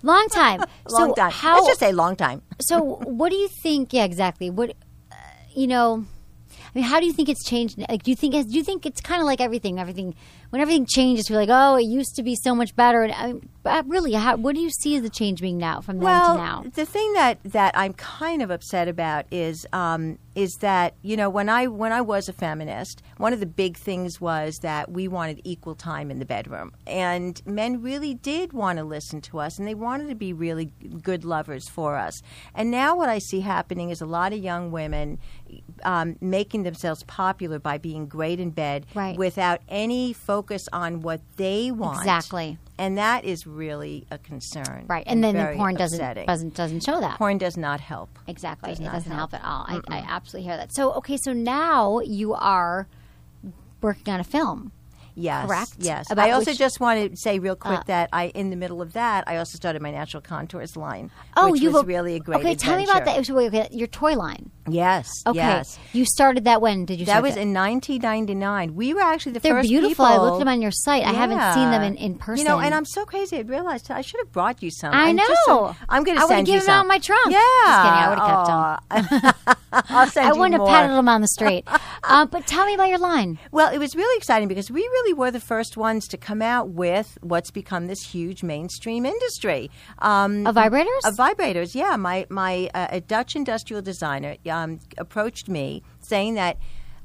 [0.02, 0.60] long time.
[0.88, 1.30] Long so time.
[1.30, 2.42] How, Let's just say long time.
[2.60, 3.92] so what do you think?
[3.92, 4.50] Yeah, exactly.
[4.50, 4.70] What
[5.12, 5.14] uh,
[5.54, 6.04] you know?
[6.50, 7.78] I mean, how do you think it's changed?
[7.88, 9.78] Like, do you think do you think it's kind of like everything?
[9.78, 10.14] Everything
[10.50, 13.02] when everything changes, we're like, oh, it used to be so much better.
[13.02, 15.80] And I mean, but really, how, what do you see as the change being now
[15.82, 16.64] from then to now?
[16.74, 21.28] the thing that that I'm kind of upset about is um, is that you know
[21.28, 25.06] when I when I was a feminist, one of the big things was that we
[25.06, 29.58] wanted equal time in the bedroom, and men really did want to listen to us,
[29.58, 32.22] and they wanted to be really good lovers for us.
[32.54, 35.18] And now what I see happening is a lot of young women
[35.82, 39.16] um, making themselves popular by being great in bed, Right.
[39.18, 40.38] without any focus
[40.72, 41.98] on what they want.
[41.98, 42.59] Exactly.
[42.79, 44.85] And that is really a concern.
[44.88, 47.18] Right, and then the porn doesn't doesn't doesn't show that.
[47.18, 48.18] Porn does not help.
[48.29, 49.42] Exactly, Does it doesn't help, help.
[49.42, 49.64] at all.
[49.66, 50.72] I, I absolutely hear that.
[50.72, 52.87] So, okay, so now you are
[53.83, 54.72] working on a film.
[55.20, 55.46] Yes.
[55.46, 55.72] Correct?
[55.78, 56.11] Yes.
[56.11, 58.57] About I also which- just want to say real quick Uh, that I, in the
[58.57, 61.11] middle of that, I also started my natural contours line.
[61.37, 62.40] Oh, which you was really a great.
[62.40, 63.35] Okay, tell me about adventure.
[63.50, 63.66] that.
[63.66, 64.50] Okay, your toy line.
[64.68, 65.09] Yes.
[65.26, 65.78] Okay, Yes.
[65.92, 67.07] you started that when did you?
[67.07, 67.16] Start?
[67.16, 68.74] That was in 1999.
[68.74, 69.90] We were actually the They're first beautiful.
[69.90, 70.04] people.
[70.04, 71.04] I looked them on your site.
[71.04, 72.44] I haven't seen them in, in person.
[72.44, 73.38] You know, and I'm so crazy.
[73.38, 74.92] I realized I should have brought you some.
[74.92, 75.76] I I'm so- know.
[75.88, 77.31] I'm going I to would've send you given them out my trunk.
[77.33, 77.38] Yeah.
[77.66, 77.98] Just kidding.
[78.04, 79.54] I would've kept them.
[79.88, 81.64] I'll send I wouldn't have patted them on the street.
[82.04, 83.38] uh, but tell me about your line.
[83.52, 86.70] Well, it was really exciting because we really were the first ones to come out
[86.70, 91.04] with what's become this huge mainstream industry um, Of vibrators?
[91.04, 91.96] Of vibrators, yeah.
[91.96, 96.59] My my uh, a Dutch industrial designer um, approached me saying that.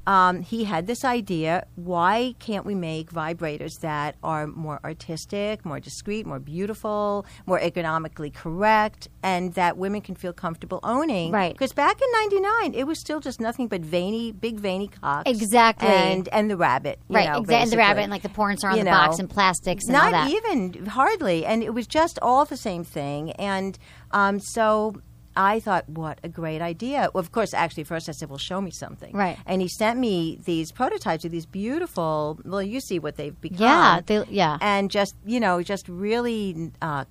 [0.05, 5.79] Um, he had this idea why can't we make vibrators that are more artistic, more
[5.79, 11.31] discreet, more beautiful, more economically correct, and that women can feel comfortable owning?
[11.31, 11.53] Right.
[11.53, 15.29] Because back in '99, it was still just nothing but veiny, big veiny cocks.
[15.29, 15.87] Exactly.
[15.87, 16.99] And and the rabbit.
[17.07, 17.61] you Right, know, exactly.
[17.63, 19.93] And the rabbit and like the porns are on You the box and plastics and
[19.93, 20.29] Not all that.
[20.31, 23.31] even hardly, and it was just all the same thing.
[23.33, 23.77] And
[24.11, 24.95] um, so
[25.35, 27.09] I thought, what a great idea!
[27.15, 29.37] Of course, actually, first I said, "Well, show me something." Right.
[29.45, 32.39] And he sent me these prototypes of these beautiful.
[32.45, 33.59] Well, you see what they've become.
[33.59, 34.57] Yeah, they- yeah.
[34.61, 36.71] And just you know, just really.
[36.81, 37.05] Uh,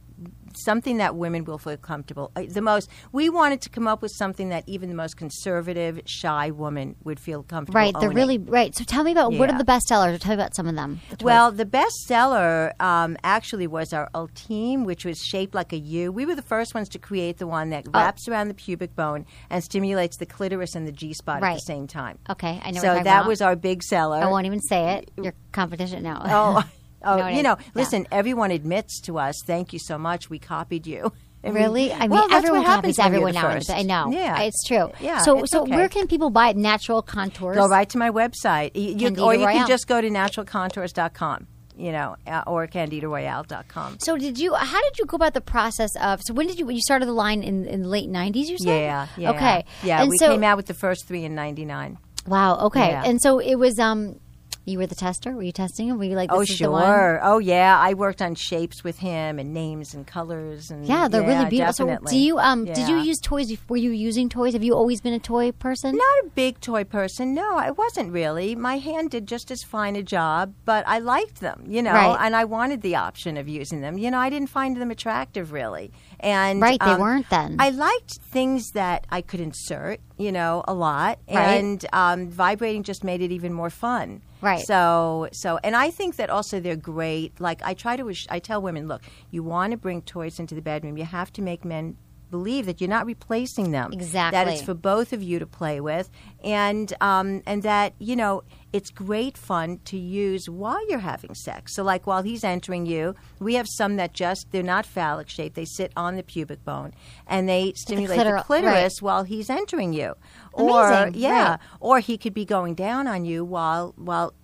[0.57, 2.31] Something that women will feel comfortable.
[2.37, 6.01] Uh, The most we wanted to come up with something that even the most conservative,
[6.07, 7.79] shy woman would feel comfortable.
[7.79, 8.17] Right, they're owning.
[8.17, 8.75] really right.
[8.75, 10.19] So tell me about what are the best sellers?
[10.21, 11.01] Tell me about some of them.
[11.19, 11.25] the.
[11.25, 16.13] Well, the best seller um, actually was our Ultime, which was shaped like a U.
[16.13, 19.27] We were the first ones to create the one that wraps around the pubic bone
[19.51, 22.19] and stimulates the clitoris and the G spot at the same time.
[22.31, 22.81] okay, I know.
[22.81, 23.27] So that about.
[23.27, 24.19] was our big seller.
[24.19, 25.11] I won't even say it.
[25.23, 26.21] Your competition, no.
[26.25, 26.63] Oh,
[27.05, 27.65] oh, No, it you know, Yeah.
[27.75, 28.07] listen.
[28.11, 29.37] Everyone admits to us.
[29.47, 30.31] Thank you so much.
[30.31, 31.13] We copied you.
[31.45, 31.93] I mean, Really?
[31.93, 33.67] I mean, well, that's everyone copies everyone nowadays.
[33.67, 33.71] first.
[33.77, 34.13] I know.
[34.13, 34.93] Yeah, it's true.
[35.01, 35.23] Yeah.
[35.23, 35.75] So, so okay.
[35.75, 37.57] where can people buy natural contours?
[37.57, 39.53] Go right to my website, You- you- or you Royalle.
[39.53, 41.49] can just go to naturalcontours.com.
[41.75, 43.97] You know, uh, or candidaroyalle.com.
[44.01, 44.55] So, did you?
[44.55, 46.21] How did you go about the process of?
[46.23, 46.67] So, when did you?
[46.67, 48.47] When You started the line in, in the late '90s.
[48.47, 48.69] You said.
[48.83, 49.31] Yeah, yeah.
[49.31, 49.65] Okay.
[49.83, 51.97] Yeah, And we so, came out with the first three in 99.
[52.27, 52.59] Wow.
[52.67, 52.89] Okay.
[52.91, 53.03] Yeah.
[53.05, 53.79] And so it was.
[53.79, 54.21] Um,
[54.65, 55.33] You were the tester.
[55.33, 55.99] Were you testing him?
[55.99, 56.85] Were you like, Oh this is the one?
[56.85, 57.19] sure.
[57.23, 57.77] Oh yeah.
[57.81, 61.87] I worked on shapes with him and names and colors and Yeah, they're really beautiful.
[61.87, 62.11] Definitely.
[62.13, 63.53] So, do you um did you use toys?
[63.69, 64.53] Were you using toys?
[64.53, 65.97] Have you always been a toy person?
[65.97, 67.35] Not a big toy person.
[67.35, 68.55] No, I wasn't really.
[68.55, 72.17] My hand did just as fine a job, but I liked them, you know, Right.
[72.21, 73.99] and I wanted the option of using them.
[73.99, 75.91] You know, I didn't find them attractive really.
[76.21, 77.57] And Right, they um, weren't then.
[77.59, 81.57] I liked things that I could insert, you know, a lot, Right.
[81.59, 84.23] and um, vibrating just made it even more fun.
[84.43, 84.67] Right.
[84.67, 87.41] So, so, and I think that also they're great.
[87.41, 90.63] Like I try to, I tell women, look, you want to bring toys into the
[90.63, 91.97] bedroom, you have to make men
[92.33, 93.93] believe that you're not replacing them.
[93.93, 94.37] Exactly.
[94.37, 96.11] That it's for both of you to play with,
[96.43, 101.77] and um, and that you know it's great fun to use while you're having sex.
[101.77, 105.55] So, like while he's entering you, we have some that just they're not phallic shaped;
[105.55, 106.93] they sit on the pubic bone
[107.29, 110.15] and they stimulate the, clitor- clitoris while he's entering you.
[110.55, 111.59] Or Amazing, yeah, right.
[111.81, 114.35] or he could be going down on you while while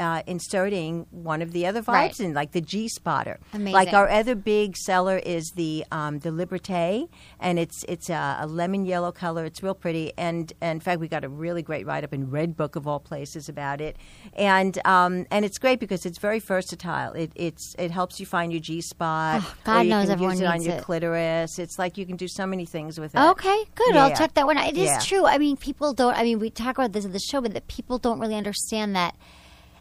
[0.00, 2.20] uh, inserting one of the other vibes Right.
[2.20, 3.38] in, like the G spotter.
[3.52, 3.72] Amazing.
[3.72, 7.08] Like our other big seller is the um, the Liberté,
[7.40, 9.44] and it's it's a, a lemon yellow color.
[9.44, 12.30] It's real pretty, and, and in fact, we got a really great write up in
[12.30, 13.96] Red Book of all places about it,
[14.34, 17.12] and um, and it's great because it's very versatile.
[17.12, 19.42] It it's it helps you find your G spot.
[19.44, 20.82] Oh, God knows can everyone use it on your it.
[20.82, 21.58] clitoris.
[21.58, 23.20] It's like you can do so many things with it.
[23.20, 23.96] Okay, good.
[23.96, 24.14] I'll Yeah.
[24.16, 24.68] check that one out.
[24.68, 24.98] It is Yeah.
[24.98, 25.26] true.
[25.26, 26.16] I mean, people don't.
[26.16, 28.96] I mean, we talk about this at the show, but that people don't really understand
[28.96, 29.14] that.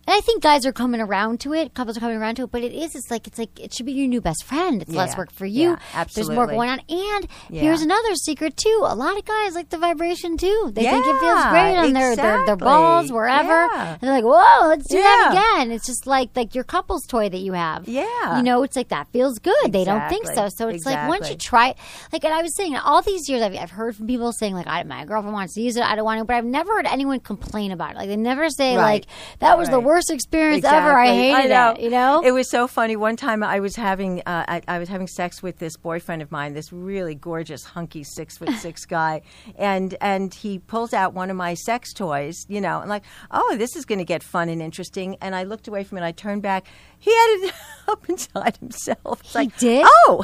[0.06, 1.74] And I think guys are coming around to it.
[1.74, 2.52] Couples are coming around to it.
[2.52, 2.96] But it is.
[2.96, 4.82] It's like it's like it should be your new best friend.
[4.82, 5.78] It's less work for you.
[5.94, 6.80] Yeah, There's more going on.
[6.90, 7.62] And Yeah.
[7.62, 8.82] here's another secret too.
[8.86, 10.72] A lot of guys like the vibration too.
[10.74, 13.48] They think it feels great on their, their their balls wherever.
[13.74, 13.92] Yeah.
[13.94, 15.72] And they're like, whoa, let's do that again.
[15.72, 17.88] It's just like like your couple's toy that you have.
[17.88, 18.38] Yeah.
[18.38, 19.72] You know, it's like that feels good.
[19.72, 20.50] They don't think so.
[20.50, 21.38] So it's like once you Exactly.
[21.38, 21.76] try
[22.12, 24.68] like and i was saying all these years i've, I've heard from people saying like
[24.68, 26.86] I, my girlfriend wants to use it i don't want to but i've never heard
[26.86, 28.84] anyone complain about it like they never say Right.
[28.84, 29.06] like
[29.40, 29.84] that was the Right.
[29.94, 31.32] Worst experience ever i Exactly.
[31.32, 31.72] hated know.
[31.72, 32.96] it you know it was so funny.
[32.96, 36.32] One time, I was having uh, I, I was having sex with this boyfriend of
[36.32, 39.22] mine, this really gorgeous, hunky, six foot six guy,
[39.58, 43.56] and and he pulls out one of my sex toys, you know, and like, oh,
[43.58, 45.18] this is going to get fun and interesting.
[45.22, 46.04] And I looked away from it.
[46.04, 46.66] I turned back.
[47.00, 47.54] He had it
[47.88, 49.20] up inside himself.
[49.22, 49.86] It's He like, did?
[49.88, 50.24] Oh.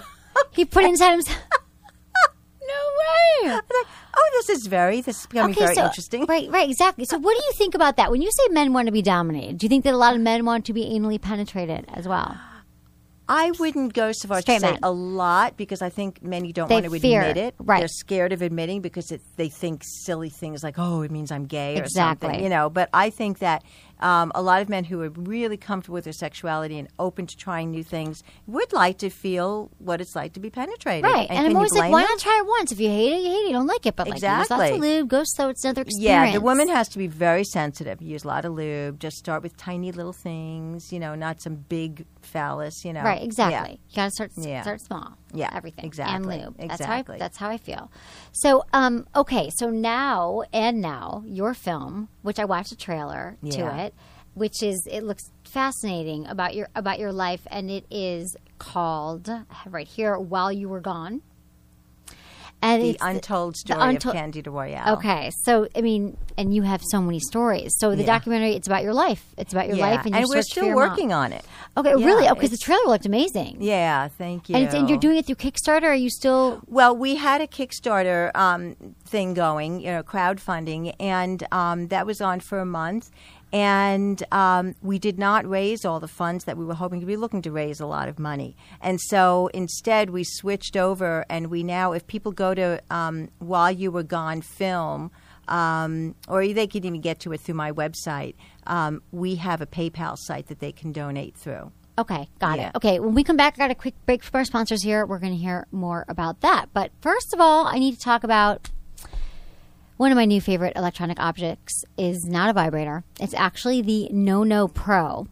[0.51, 1.39] he put it inside himself
[2.73, 6.25] no way like, oh, this is very, this is becoming very so, interesting.
[6.25, 7.05] Right, right, exactly.
[7.05, 8.11] So, what do you think about that?
[8.11, 10.21] When you say men want to be dominated, do you think that a lot of
[10.21, 12.37] men want to be anally penetrated as well?
[13.31, 16.67] I wouldn't go so far Straight to say a lot because I think many don't
[16.67, 17.55] They want to fear, admit it.
[17.59, 17.77] right.
[17.79, 21.45] They're scared of admitting because it, they think silly things like, "Oh, it means I'm
[21.45, 22.27] gay" or Exactly.
[22.29, 22.43] something.
[22.43, 23.63] You know, but I think that
[23.99, 27.35] um, a lot of men who are really comfortable with their sexuality and open to
[27.35, 31.03] trying new things would like to feel what it's like to be penetrated.
[31.03, 31.27] Right.
[31.29, 32.09] And, And, I'm always like, why them?
[32.11, 32.71] not try it once?
[32.71, 33.47] If you hate it, you hate it.
[33.47, 33.95] You don't like it.
[33.95, 34.69] But like, use lots Exactly.
[34.75, 35.49] of lube, go slow.
[35.49, 36.27] It's another experience.
[36.27, 38.01] Yeah, the woman has to be very sensitive.
[38.01, 38.99] Use a lot of lube.
[38.99, 40.91] Just start with tiny little things.
[40.93, 42.85] You know, not some big phallus.
[42.85, 43.25] You know, Right, Yeah.
[43.25, 43.79] exactly.
[43.89, 44.61] You got to start Yeah.
[44.61, 45.13] start small.
[45.33, 46.57] Yeah, everything exactly, and lube.
[46.57, 47.13] That's exactly.
[47.13, 47.91] how I, that's how I feel.
[48.31, 53.57] So, um, okay, so now and now your film, which I watched a trailer Yeah.
[53.57, 53.93] to it,
[54.33, 59.29] which is it looks fascinating about your about your life, and it is called
[59.67, 61.21] right here while you were gone.
[62.61, 64.97] And The untold story unto- of Candida Royalle.
[64.97, 67.73] Okay, so I mean, and you have so many stories.
[67.77, 68.07] So the Yeah.
[68.07, 69.23] documentary, it's about your life.
[69.37, 70.89] It's about your Yeah, life, and, your we're still your mom.
[70.89, 71.45] working on it.
[71.77, 72.27] Okay, Yeah, really?
[72.27, 73.57] Oh, because the trailer looked amazing.
[73.61, 74.55] Yeah, thank you.
[74.55, 75.83] And, it's, and you're doing it through Kickstarter.
[75.83, 76.59] Are you still?
[76.67, 82.19] Well, we had a Kickstarter um, thing going, you know, crowdfunding, and um, that was
[82.19, 83.09] on for a month.
[83.51, 87.15] And um, we did not raise all the funds that we were hoping to be
[87.17, 88.55] looking to raise a lot of money.
[88.81, 93.71] And so instead, we switched over, and we now, if people go to um, While
[93.71, 95.11] You Were Gone film,
[95.47, 98.35] um, or they can even get to it through my website,
[98.67, 101.71] um, we have a PayPal site that they can donate through.
[101.97, 102.69] Okay, got Yeah.
[102.69, 102.75] it.
[102.77, 105.05] Okay, when we come back, I got a quick break from our sponsors here.
[105.05, 106.67] We're going to hear more about that.
[106.71, 108.69] But first of all, I need to talk about
[109.99, 113.03] one of my new favorite electronic objects is not a vibrator.
[113.19, 115.27] It's actually the No No Pro.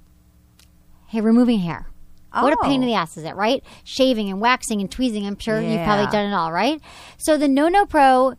[1.07, 1.87] Hey, removing hair.
[2.33, 2.43] Oh.
[2.43, 2.91] What a pain in Oh.
[2.91, 3.63] the ass is it, right?
[3.85, 5.25] Shaving and waxing and tweezing.
[5.25, 6.81] I'm sure you've probably done it all, right?
[7.17, 8.33] So the No No Pro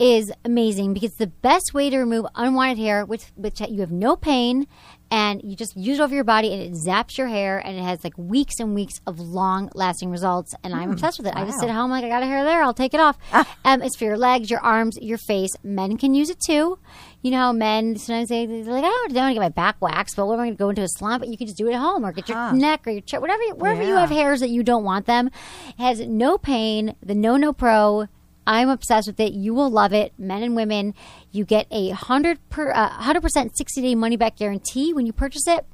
[0.00, 3.92] is amazing because it's the best way to remove unwanted hair, which which you have
[3.92, 4.66] no pain,
[5.12, 7.82] and you just use it over your body, and it zaps your hair, and it
[7.82, 10.54] has like weeks and weeks of long lasting results.
[10.64, 11.36] And I'm obsessed with it.
[11.36, 13.18] I just sit at home like I got a hair there, I'll take it off.
[13.64, 15.50] Um, it's for your legs, your arms, your face.
[15.62, 16.78] Men can use it too.
[17.20, 19.76] You know, how men sometimes they, they're like, I don't, want to get my back
[19.80, 21.20] waxed, but we're going to go into a salon.
[21.20, 23.20] But you can just do it at home, or get your neck or your chest,
[23.20, 25.28] whatever, wherever you have hairs that you don't want them.
[25.78, 26.96] It has no pain.
[27.02, 28.08] The No No Pro
[28.46, 29.32] I'm obsessed with it.
[29.32, 30.94] You will love it, men and women.
[31.30, 35.12] You get a hundred per uh, hundred percent sixty day money back guarantee when you
[35.12, 35.66] purchase it.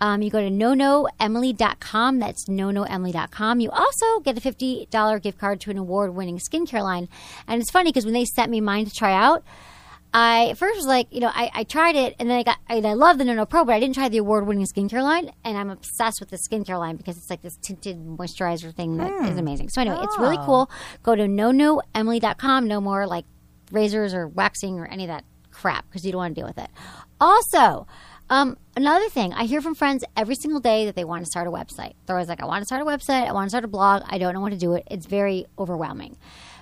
[0.00, 2.18] Um, you go to nonoemily.com.
[2.18, 3.60] That's nonoemily.com.
[3.60, 7.08] You also get a $50 gift card to an award winning skincare line.
[7.46, 9.44] And it's funny because when they sent me mine to try out,
[10.14, 12.58] I at first was like, you know, I, I tried it and then I got,
[12.68, 15.02] and I love the No No Pro, but I didn't try the award winning skincare
[15.02, 15.30] line.
[15.44, 19.10] And I'm obsessed with the skincare line because it's like this tinted moisturizer thing that
[19.30, 19.70] is amazing.
[19.70, 20.70] So anyway, it's really cool.
[21.02, 22.68] Go to nonoemily.com.
[22.68, 23.24] No more like
[23.70, 26.58] razors or waxing or any of that crap because you don't want to deal with
[26.58, 26.68] it.
[27.20, 27.86] Also,
[28.28, 31.46] um, another thing, I hear from friends every single day that they want to start
[31.46, 31.94] a website.
[32.06, 34.02] They're always like, I want to start a website, I want to start a blog,
[34.06, 34.84] I don't know what to do it.
[34.90, 36.16] It's very overwhelming.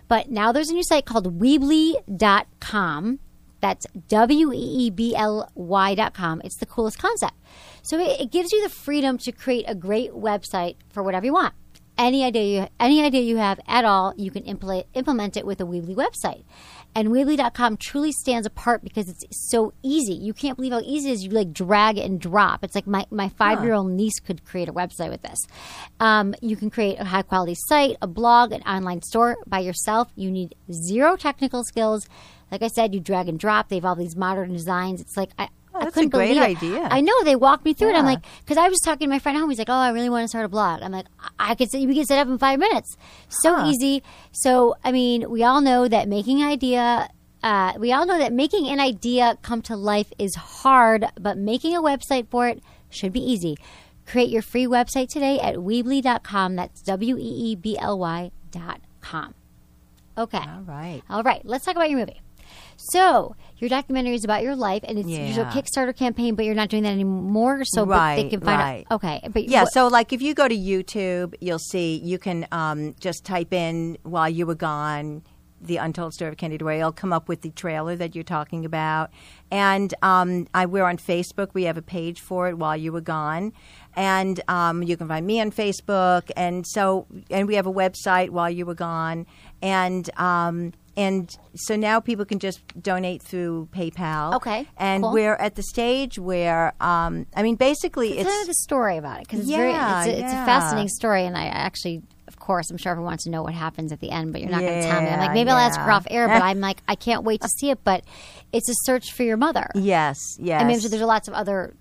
[0.09, 3.21] But now there's a new site called Weebly.com.
[3.61, 6.43] That's W E E B L Y.com.
[6.45, 7.35] It's the coolest concept.
[7.83, 11.33] So it, it gives you the freedom to create a great website for whatever you
[11.33, 11.55] want.
[11.99, 15.61] Any idea you any idea you have at all, you can implement implement it with
[15.61, 16.45] a Weebly website.
[16.95, 20.15] And Weebly.com truly stands apart because it's so easy.
[20.15, 21.25] You can't believe how easy it is.
[21.25, 22.65] You like drag and drop.
[22.65, 25.39] It's like my, my five year old niece could create a website with this.
[26.01, 30.09] Um, you can create a high quality site, a blog, an online store by yourself.
[30.17, 32.09] You need zero technical skills.
[32.51, 33.69] Like I said, you drag and drop.
[33.69, 35.01] They have all these modern designs.
[35.01, 36.57] It's like I, I Oh, that's a couldn't great believe it.
[36.57, 36.89] idea.
[36.91, 37.95] I know they walked me through it.
[37.95, 39.51] I'm like, because I was talking to my friend at home.
[39.51, 41.07] He's like, "Oh, I really want to start a blog." I'm like,
[41.39, 42.97] "I I could say we could set up in five minutes.
[43.29, 47.09] So easy." So I mean, we all know that making idea.
[47.43, 51.77] Uh, we all know that making an idea come to life is hard, but making
[51.77, 52.61] a website for it
[52.91, 53.57] should be easy.
[54.07, 56.57] Create your free website today at Weebly.com.
[56.57, 59.35] That's W E E B L Y dot com.
[60.19, 60.39] Okay.
[60.39, 61.01] All right.
[61.09, 62.21] All right, let's talk about your movie.
[62.93, 66.71] So, your documentary is about your life, and it's your Kickstarter campaign, but you're not
[66.71, 67.63] doing that anymore.
[67.65, 68.87] So, but they can find right.
[68.91, 68.97] out.
[68.97, 72.47] Okay, but Yeah, what- so like if you go to YouTube, you'll see you can
[72.53, 75.23] um, just type in while you were gone
[75.61, 76.79] the untold story of Candida Ray.
[76.79, 79.11] It'll come up with the trailer that you're talking about,
[79.51, 81.51] and um, I we're on Facebook.
[81.53, 83.53] We have a page for it while you were gone,
[83.95, 88.31] and um, you can find me on Facebook, and so and we have a website
[88.31, 89.27] while you were gone,
[89.61, 90.09] and.
[90.19, 94.35] Um, and so now people can just donate through PayPal.
[94.37, 95.13] Okay, and cool.
[95.13, 99.41] we're at the stage where, um, I mean, basically, it's the story about it because
[99.41, 102.03] it's very Yeah, it's a, it's a fascinating story, and I actually.
[102.29, 104.51] Of course, I'm sure everyone wants to know what happens at the end, but you're
[104.51, 105.09] not going to tell me.
[105.09, 105.97] I'm like, Yeah, maybe I'll ask her yeah.
[105.97, 107.83] off air, but I'm like, I can't wait to see it.
[107.83, 108.05] But
[108.53, 109.67] it's a search for your mother.
[109.75, 110.63] Yes, yes.
[110.63, 111.75] I mean, I'm there's lots of other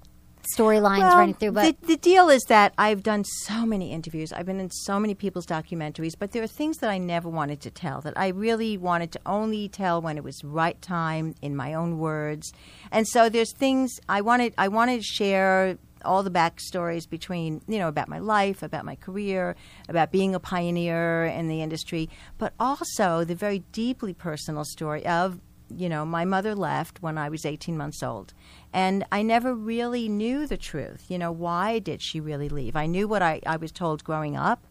[0.56, 4.32] storylines well, running through, but the, the deal is that I've done so many interviews.
[4.34, 7.62] I've been in so many people's documentaries, but there are things that I never wanted
[7.62, 8.02] to tell.
[8.02, 12.00] That I really wanted to only tell when it was right time in my own
[12.00, 12.52] words.
[12.92, 14.54] And so there's things I wanted.
[14.58, 18.96] I wanted to share all the backstories between you know about my life, about my
[18.96, 19.56] career,
[19.88, 25.40] about being a pioneer in the industry, but also the very deeply personal story of
[25.76, 28.34] you know, my mother left when I was 18 months old.
[28.72, 31.06] And I never really knew the truth.
[31.10, 32.76] You know, why did she really leave?
[32.76, 34.64] I knew what I, I was told growing up.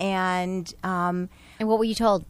[0.00, 1.28] And, um,
[1.60, 2.24] and what were you told?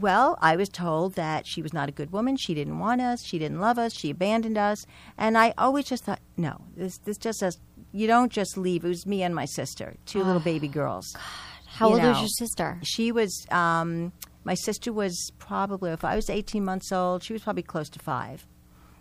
[0.00, 2.36] well, I was told that she was not a good woman.
[2.36, 3.22] She didn't want us.
[3.24, 3.92] She didn't love us.
[3.92, 4.86] She abandoned us.
[5.16, 7.58] And I always just thought, no, this, this just says,
[7.92, 8.84] you don't just leave.
[8.84, 11.10] It was me and my sister, two little baby girls.
[11.14, 11.22] God.
[11.66, 12.80] How You old was your sister?
[12.82, 14.12] She was, um,
[14.44, 17.98] my sister was probably, if I was 18 months old, she was probably close to
[17.98, 18.46] five.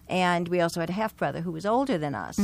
[0.10, 2.40] And we also had a half brother who was older than us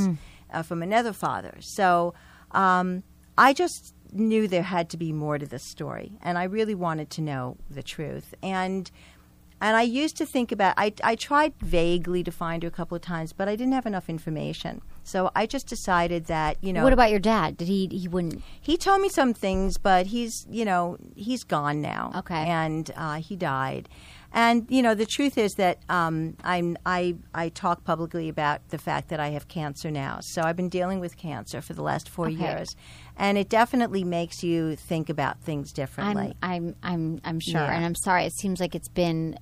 [0.54, 1.56] uh, from another father.
[1.60, 2.14] So
[2.52, 3.04] um,
[3.38, 6.18] I just knew there had to be more to this story.
[6.22, 8.36] And I really wanted to know the truth.
[8.44, 8.92] And
[9.62, 12.96] and I used to think about I I tried vaguely to find her a couple
[12.98, 14.82] of times, but I didn't have enough information.
[15.06, 17.58] So I just decided that, you know What about your dad?
[17.58, 17.88] Did he?
[17.88, 18.42] He wouldn't.
[18.62, 22.12] he told me some things, but he's you know he's gone now.
[22.18, 22.46] Okay.
[22.46, 23.88] and uh, he died.
[24.36, 28.80] And you know the truth is that um, I'm I I talk publicly about the
[28.80, 30.20] fact that I have cancer now.
[30.22, 32.36] So I've been dealing with cancer for the last four Okay.
[32.44, 32.76] years,
[33.16, 36.36] and it definitely makes you think about things differently.
[36.42, 37.76] I'm, I'm, I'm, I'm sure, Yeah.
[37.76, 38.26] and I'm sorry.
[38.26, 39.38] It seems like it's been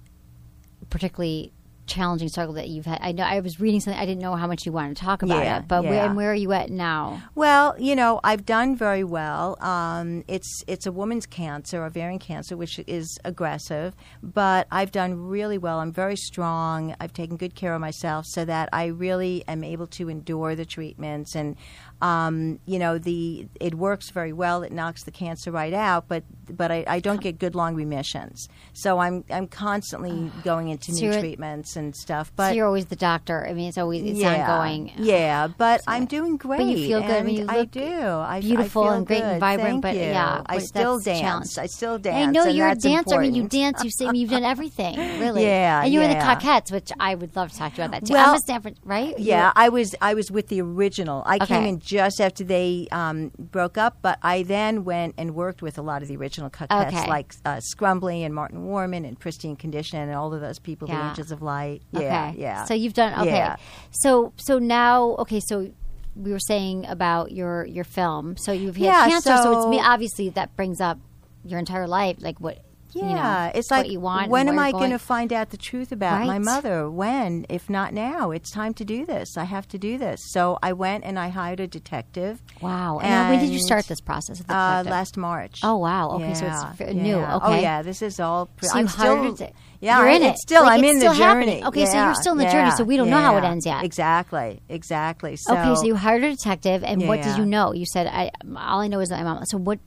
[0.89, 1.53] particularly
[1.85, 2.99] challenging struggle that you've had.
[3.01, 3.99] I know I was reading something.
[3.99, 6.15] I didn't know how much you wanted to talk about Yeah, it, but where, and
[6.15, 7.21] where are you at now?
[7.35, 9.57] Well, you know, I've done very well.
[9.61, 15.57] Um, it's it's a woman's cancer, ovarian cancer, which is aggressive, but I've done really
[15.57, 15.79] well.
[15.79, 16.95] I'm very strong.
[16.99, 20.65] I've taken good care of myself, so that I really am able to endure the
[20.65, 21.55] treatments, and
[22.01, 24.63] um, you know, the it works very well.
[24.63, 28.49] It knocks the cancer right out, but but I, I don't get good long remissions.
[28.73, 32.27] So I'm I'm constantly going into So new treatments and stuff.
[32.27, 33.45] so But you're always the doctor.
[33.47, 34.91] I mean, it's always it's yeah, ongoing.
[34.97, 36.57] Yeah, but I'm doing great.
[36.57, 37.11] But you feel good.
[37.11, 37.81] I mean, you I do.
[37.81, 40.01] I, I beautiful feel and great and vibrant, Thank but you.
[40.01, 41.57] yeah, I still dance.
[41.57, 42.29] I still dance.
[42.29, 43.15] I know and you're a dancer.
[43.15, 43.83] I mean, you dance.
[43.83, 44.15] You sing.
[44.15, 45.43] You've done everything, really.
[45.43, 46.21] Yeah, And you were the.
[46.21, 48.13] Cockettes, which I would love to talk to you about that too.
[48.13, 49.17] Well, I'm a Stanford, right?
[49.17, 51.23] You Yeah, were- I was I was with the original.
[51.25, 55.61] I came in just after they um, broke up, but I then went and worked
[55.61, 57.07] with a lot of the original Cockettes, Okay.
[57.07, 60.93] like uh, Scrumbly and Martin Worman and Pristine Condition and all of those people, the
[60.93, 61.09] Yeah.
[61.09, 61.81] Angels of Light.
[61.95, 62.05] Okay.
[62.05, 62.65] Yeah, yeah.
[62.65, 63.35] So you've done okay.
[63.35, 63.55] Yeah.
[63.91, 65.41] So so now okay.
[65.45, 65.71] So
[66.15, 68.35] we were saying about your your film.
[68.37, 69.37] So you've had Yeah, cancer.
[69.37, 69.79] So, it's so- me.
[69.79, 70.97] Obviously, that brings up
[71.43, 72.59] your entire life, like what.
[72.93, 74.29] Yeah, you know, it's what like you want.
[74.29, 76.89] when am I going to find out the truth about my mother?
[76.89, 78.31] When, if not now?
[78.31, 79.37] It's time to do this.
[79.37, 80.19] I have to do this.
[80.31, 82.41] So I went and I hired a detective.
[82.61, 82.99] Wow.
[82.99, 84.39] And, now when did you start this process?
[84.39, 85.61] The Uh, last March.
[85.63, 86.11] Oh, wow.
[86.11, 87.17] Okay, so it's Yeah, new.
[87.19, 87.35] yeah.
[87.37, 87.45] Okay.
[87.45, 88.47] Oh yeah, this is all.
[88.47, 89.55] Pre- So I'm hired still, it.
[89.79, 90.37] Yeah, You're in it.
[90.37, 91.17] Still, Like, I'm in the journey.
[91.17, 91.65] happening.
[91.65, 93.83] Okay, so you're still in the journey, so we don't know how it ends yet.
[93.83, 95.35] Exactly, exactly.
[95.37, 97.73] So, okay, so you hired a detective, and what did you know?
[97.73, 99.79] You said, "I all I know is that my mom." So what?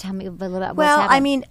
[0.00, 0.74] Tell me a little bit.
[0.74, 1.44] well, I mean,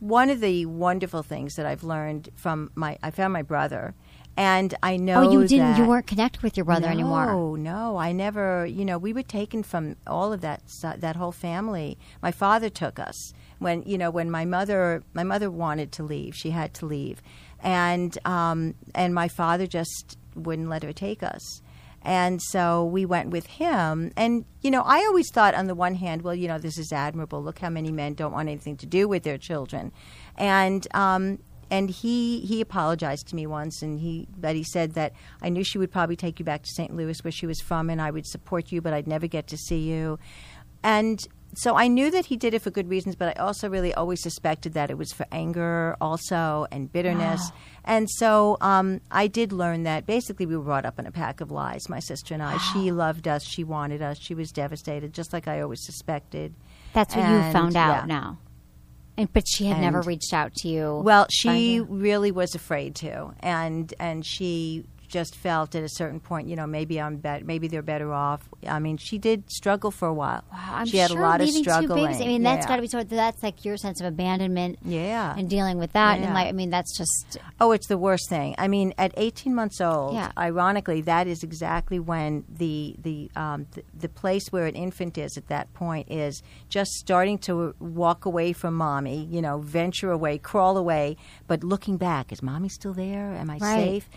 [0.00, 3.94] one of the wonderful things that I've learned from my, I found my brother,
[4.36, 5.28] and I know.
[5.28, 5.72] oh, you didn't.
[5.72, 7.26] that- You weren't connected with your brother no, anymore.
[7.26, 8.66] No, no, I never.
[8.66, 11.96] You know, we were taken from all of that that whole family.
[12.22, 16.34] My father took us when you know when my mother my mother wanted to leave.
[16.34, 17.22] She had to leave,
[17.60, 21.62] and um, and my father just wouldn't let her take us.
[22.06, 24.12] And so we went with him.
[24.16, 26.92] And, you know, I always thought, on the one hand, well, you know, this is
[26.92, 27.42] admirable.
[27.42, 29.90] Look how many men don't want anything to do with their children.
[30.36, 35.14] And, um, and he he apologized to me once, and he but he said that
[35.42, 36.94] I knew she would probably take you back to St.
[36.94, 39.56] Louis, where she was from, and I would support you, but I'd never get to
[39.56, 40.20] see you.
[40.84, 41.26] And
[41.56, 44.22] so I knew that he did it for good reasons, but I also really always
[44.22, 47.50] suspected that it was for anger, also, and bitterness.
[47.84, 51.40] And so um, I did learn that basically we were brought up in a pack
[51.40, 52.58] of lies, my sister and I.
[52.58, 56.54] She loved us, she wanted us, she was devastated, just like I always suspected.
[56.92, 58.06] That's what you found out yeah.
[58.06, 58.38] now.
[59.16, 61.00] And but she had never reached out to you.
[61.02, 66.48] Well, she really was afraid to, and and she just felt at a certain point,
[66.48, 68.48] you know, maybe I'm bet, maybe they're better off.
[68.66, 70.44] I mean, she did struggle for a while.
[70.52, 72.20] Wow, I'm she had sure a lot of leaving two babies.
[72.20, 72.68] I mean, that's Yeah.
[72.68, 73.04] got to be sort.
[73.04, 74.78] Of, that's like your sense of abandonment.
[74.84, 75.34] Yeah.
[75.36, 76.34] And dealing with that, and Yeah.
[76.34, 78.54] like, I mean, that's just Oh, it's the worst thing.
[78.58, 80.30] I mean, at 18 months old, Yeah.
[80.36, 85.36] ironically, that is exactly when the the, um, the the place where an infant is
[85.36, 89.24] at that point is just starting to walk away from mommy.
[89.30, 93.32] You know, venture away, crawl away, but looking back, is mommy still there?
[93.32, 93.74] Am I Right.
[93.76, 94.08] safe?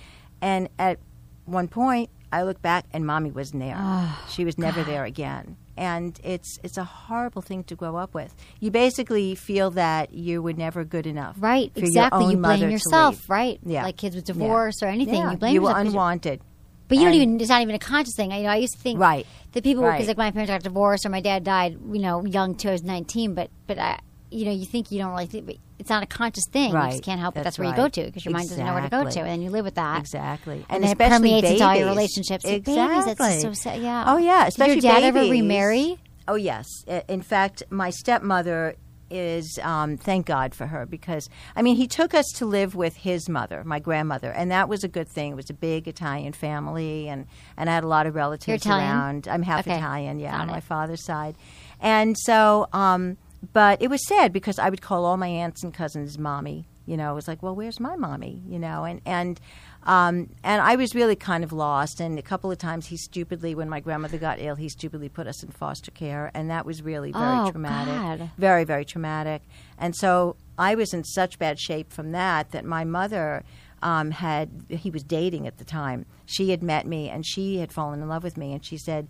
[0.41, 0.99] And at
[1.45, 3.75] one point, I look back, and mommy wasn't there.
[3.77, 5.57] Oh, she was never there again.
[5.75, 8.35] And it's it's a horrible thing to grow up with.
[8.59, 11.37] You basically feel that you were never good enough.
[11.39, 11.71] right.
[11.75, 12.31] exactly.
[12.31, 13.59] you blame yourself, right?
[13.65, 13.83] Yeah.
[13.83, 14.33] Like kids with Yeah.
[14.33, 15.31] divorce or anything, Yeah.
[15.31, 15.77] you blame yourself.
[15.77, 16.41] you were unwanted.
[16.89, 17.39] But you don't even.
[17.39, 18.33] It's not even a conscious thing.
[18.33, 19.25] I, you know, I used to think Right.
[19.53, 20.07] that people because Right.
[20.09, 22.69] like my parents got divorced or my dad died, you know, young too.
[22.69, 23.99] I was nineteen, but but I,
[24.31, 26.69] you know, you think you don't really think, but it's not a conscious thing.
[26.69, 26.91] You Right.
[26.91, 27.43] just can't help it.
[27.43, 29.19] That's That's where you go to because your mind doesn't know where to go to,
[29.19, 29.99] and then you live with that.
[29.99, 32.45] Exactly, And, then it especially permeates into all your relationships.
[32.45, 33.15] Exactly.
[33.15, 33.81] Babies, so sad.
[33.81, 34.03] Yeah.
[34.07, 35.31] Oh yeah, especially Did your dad ever babies.
[35.41, 35.97] remarry?
[36.27, 36.67] Oh yes.
[37.07, 38.75] In fact, my stepmother
[39.11, 42.95] is um, thank God for her because I mean he took us to live with
[42.97, 45.31] his mother, my grandmother, and that was a good thing.
[45.31, 47.25] It was a big Italian family, and
[47.57, 49.27] and I had a lot of relatives around.
[49.27, 49.77] I'm half Okay.
[49.77, 50.51] Italian, yeah, Got on it.
[50.51, 51.35] my father's side,
[51.79, 52.67] and so.
[52.73, 53.17] Um,
[53.53, 56.65] but it was sad because I would call all my aunts and cousins mommy.
[56.85, 58.41] You know, it was like, well, where's my mommy?
[58.47, 59.39] You know, and and
[59.83, 61.99] um, and I was really kind of lost.
[61.99, 65.27] And a couple of times, he stupidly, when my grandmother got ill, he stupidly put
[65.27, 68.31] us in foster care, and that was really very Oh, traumatic, God.
[68.37, 69.43] very very traumatic.
[69.77, 73.43] And so I was in such bad shape from that that my mother.
[73.81, 76.05] Um, had he was dating at the time.
[76.25, 79.07] She had met me and she had fallen in love with me, and she said,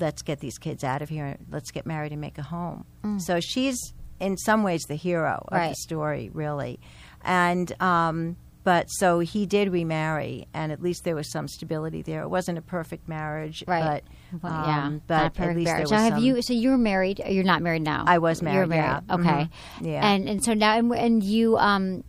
[0.00, 1.36] let's get these kids out of here.
[1.50, 2.84] Let's get married and make a home.
[3.18, 3.76] So she's
[4.20, 6.78] in some ways the hero of the story, really.
[7.22, 12.22] And um, but so he did remarry, and at least there was some stability there.
[12.22, 14.02] It wasn't a perfect marriage, Right.
[14.32, 14.98] but Well, um, yeah.
[15.06, 15.88] but not at perfect least marriage.
[15.90, 16.42] there Now, was have some- you?
[16.42, 17.20] So you're married.
[17.28, 18.04] You're not married now.
[18.06, 18.56] I was married.
[18.56, 19.14] You're married, yeah.
[19.14, 19.28] Okay.
[19.28, 19.50] Mhm.
[19.82, 20.06] Yeah.
[20.10, 22.04] And and so now and, and you um,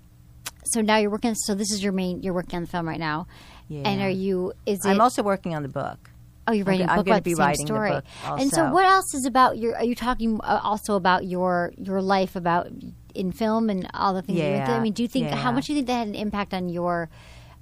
[0.66, 1.36] so now you're working.
[1.36, 2.22] So this is your main.
[2.24, 3.28] You're working on the film right now.
[3.68, 3.82] Yeah.
[3.90, 4.54] And are you?
[4.66, 4.90] Is it?
[4.90, 6.10] I'm also working on the book.
[6.48, 7.90] Oh, you're I'm writing a I'm book gonna about be the same writing the story.
[7.92, 8.04] book
[8.40, 9.76] And so, what else is about your?
[9.76, 12.68] Are you talking uh, also about your your life about
[13.16, 14.38] in film and all the things?
[14.40, 14.76] that you went through?
[14.76, 16.70] I mean, do you think how much do you think that had an impact on
[16.70, 17.10] your?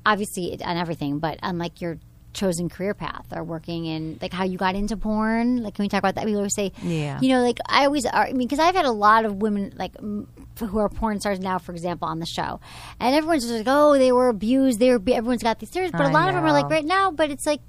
[0.05, 1.97] Obviously, on everything, but on like your
[2.33, 5.63] chosen career path or working in like how you got into porn.
[5.63, 6.25] Like, can we talk about that?
[6.25, 7.19] We always say, Yeah.
[7.21, 9.71] you know, like I always, are, I mean, because I've had a lot of women
[9.77, 10.27] like m-
[10.59, 12.59] who are porn stars now, for example, on the show,
[12.99, 14.79] and everyone's just like, oh, they were abused.
[14.79, 14.95] They were.
[14.95, 17.11] Everyone's got these theories, but a lot of them are like right now.
[17.11, 17.61] But it's like.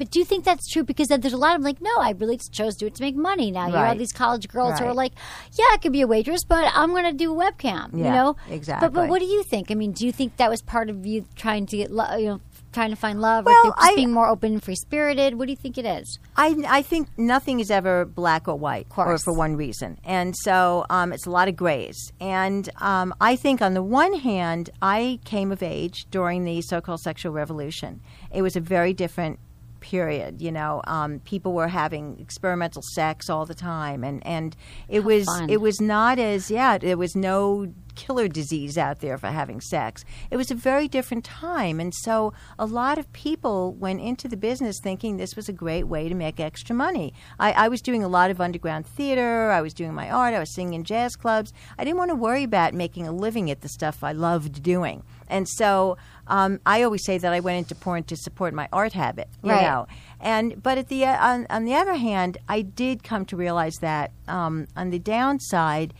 [0.00, 0.82] But do you think that's true?
[0.82, 2.94] Because then there's a lot of them like, no, I really chose to do it
[2.94, 3.50] to make money.
[3.50, 3.88] Now you Right.
[3.88, 4.96] have these college girls who are Right.
[4.96, 5.12] like,
[5.58, 7.92] yeah, I could be a waitress, but I'm going to do a webcam.
[7.92, 8.88] You Yeah, know, But, exactly.
[8.88, 9.70] but what do you think?
[9.70, 12.26] I mean, do you think that was part of you trying to get, lo- you
[12.28, 12.40] know,
[12.72, 15.34] trying to find love, or Well, just I- being more open and free spirited?
[15.38, 16.18] What do you think it is?
[16.34, 19.24] I, I think nothing is ever black or white, or course.
[19.24, 21.98] for one reason, and so um, it's a lot of grays.
[22.20, 27.00] And um, I think, on the one hand, I came of age during the so-called
[27.00, 28.00] sexual revolution.
[28.32, 29.40] It was a very different
[29.80, 30.40] period.
[30.40, 34.56] You know, um, people were having experimental sex all the time, and and
[34.88, 35.50] it was fun.
[35.50, 40.04] it was not as yeah, there was no killer disease out there for having sex.
[40.30, 44.36] It was a very different time, and so a lot of people went into the
[44.36, 47.12] business thinking this was a great way to make extra money.
[47.38, 49.50] I, I was doing a lot of underground theater.
[49.50, 50.34] I was doing my art.
[50.34, 51.52] I was singing in jazz clubs.
[51.78, 55.02] I didn't want to worry about making a living at the stuff I loved doing,
[55.28, 55.96] and so
[56.30, 59.28] um, I always say that I went into porn to support my art habit.
[59.42, 59.62] You Right.
[59.70, 59.86] know,
[60.20, 63.74] and but at the uh, on, on the other hand, I did come to realize
[63.80, 65.92] that um, on the downside,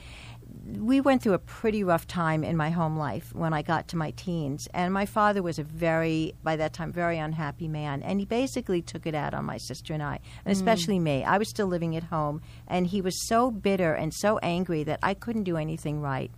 [0.78, 3.96] we went through a pretty rough time in my home life when I got to
[3.96, 8.20] my teens, and my father was a very by that time very unhappy man, and
[8.20, 11.24] he basically took it out on my sister and I, and especially me.
[11.24, 15.00] I was still living at home, and he was so bitter and so angry that
[15.02, 16.30] I couldn't do anything right,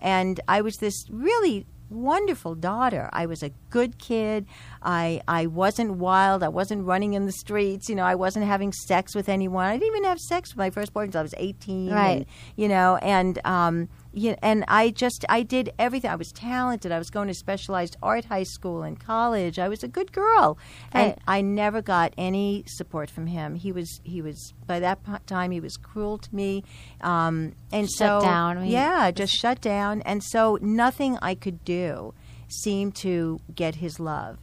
[0.00, 3.10] and I was this really wonderful daughter.
[3.12, 4.46] I was a good kid.
[4.82, 6.42] I I wasn't wild.
[6.42, 7.88] I wasn't running in the streets.
[7.88, 9.66] You know, I wasn't having sex with anyone.
[9.66, 11.92] I didn't even have sex with my first boyfriend until I was eighteen.
[11.92, 12.18] Right.
[12.18, 12.26] And,
[12.56, 16.10] you know, and um, yeah, and I just I did everything.
[16.10, 16.90] I was talented.
[16.90, 19.58] I was going to specialized art high school and college.
[19.58, 20.58] I was a good girl,
[20.92, 21.14] and.
[21.26, 23.54] I never got any support from him.
[23.54, 24.98] He was he was by that
[25.28, 26.64] time he was cruel to me,
[27.02, 30.02] um, and Shut so down, I mean- yeah, just shut down.
[30.02, 32.14] And so nothing I could do
[32.48, 34.38] seemed to get his love,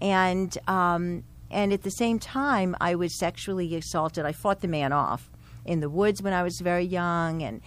[0.00, 4.26] and um, and at the same time I was sexually assaulted.
[4.26, 5.30] I fought the man off
[5.64, 7.60] in the woods when I was very young, and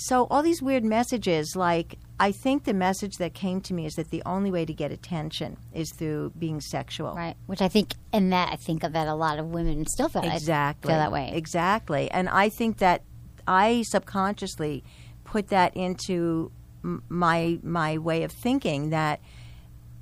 [0.00, 1.98] so all these weird messages like.
[2.22, 4.92] I think the message that came to me is that the only way to get
[4.92, 7.14] attention is through being sexual.
[7.14, 7.34] Right.
[7.46, 10.20] Which I think, and that I think of that a lot of women still feel
[10.20, 10.90] that- Exactly.
[10.90, 11.30] feel that way.
[11.32, 12.10] Exactly.
[12.10, 13.00] And I think that
[13.48, 14.84] I subconsciously
[15.24, 19.20] put that into my my way of thinking that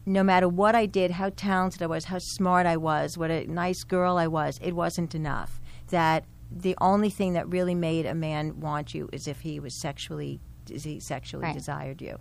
[0.05, 3.47] no matter what I did, how talented I was, how smart I was, what a
[3.47, 5.61] nice girl I was, it wasn't enough.
[5.91, 9.81] That the only thing that really made a man want you is if he was
[9.81, 10.41] sexually
[10.71, 11.55] is he sexually Right.
[11.55, 12.19] desired you.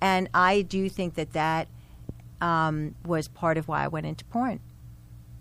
[0.00, 1.68] And I do think that that
[2.40, 4.60] um, was part of why I went into porn.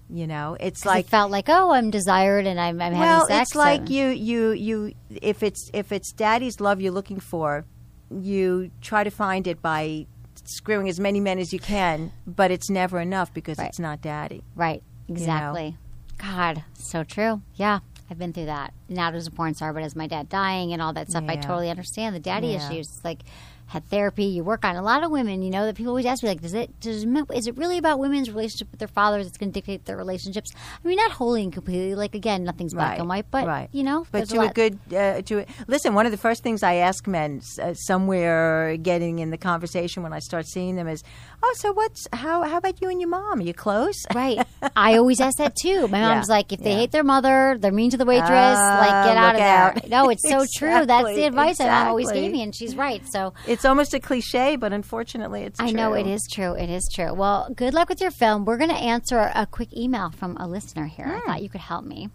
[0.09, 3.27] You know, it's like like felt like, oh, I'm desired and I'm, I'm well, having
[3.27, 3.49] sex.
[3.49, 4.93] it's like and- you, you, you.
[5.09, 7.65] If it's if it's daddy's love you're looking for,
[8.11, 10.05] you try to find it by
[10.43, 13.67] screwing as many men as you can, but it's never enough because Right.
[13.67, 14.43] it's not daddy.
[14.55, 14.83] Right.
[15.09, 15.75] Exactly.
[16.19, 17.41] God, so true.
[17.55, 17.79] Yeah.
[18.09, 18.73] I've been through that.
[18.87, 21.23] Not as a porn star, but as my dad dying and all that stuff.
[21.27, 22.69] I totally understand the daddy Yeah.
[22.69, 22.87] issues.
[22.89, 23.21] It's like
[23.67, 26.21] had therapy, you work on a lot of women, you know, that people always ask
[26.21, 27.03] me like, does it does
[27.33, 30.51] is it really about women's relationship with their fathers It's gonna dictate their relationships?
[30.83, 33.69] I mean not wholly and completely, like again, nothing's black Right, and white, but right.
[33.71, 35.95] you know, But to a, lot- good, uh, to a, listen.
[35.95, 40.13] One of the first things I ask men uh, somewhere getting in the conversation when
[40.13, 41.03] I start seeing them is,
[41.43, 42.43] "Oh, so what's how?
[42.43, 43.39] How about you and your mom?
[43.39, 44.39] Are you close?" Right.
[44.75, 45.87] I always ask that too.
[45.87, 46.77] My mom's Yeah, like, if they yeah.
[46.77, 49.89] hate their mother, they're mean to the waitress, Ah, like get out of look there.
[49.89, 50.85] No, it's so true.
[50.85, 52.21] That's the advice my mom always exactly.
[52.23, 53.01] gave me, and she's right.
[53.07, 55.59] So It's almost a cliche, but unfortunately, it's.
[55.59, 56.53] I know it is true.
[56.53, 57.13] It is true.
[57.13, 58.45] Well, good luck with your film.
[58.45, 61.07] We're going to answer a quick email from a listener here.
[61.07, 61.15] Hmm.
[61.29, 62.09] I thought you could help me.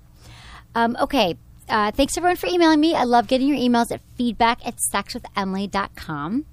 [0.74, 1.36] Um, okay.
[1.68, 2.96] Uh, thanks everyone for emailing me.
[2.96, 6.44] I love getting your emails at feedback at sexwithemily.com.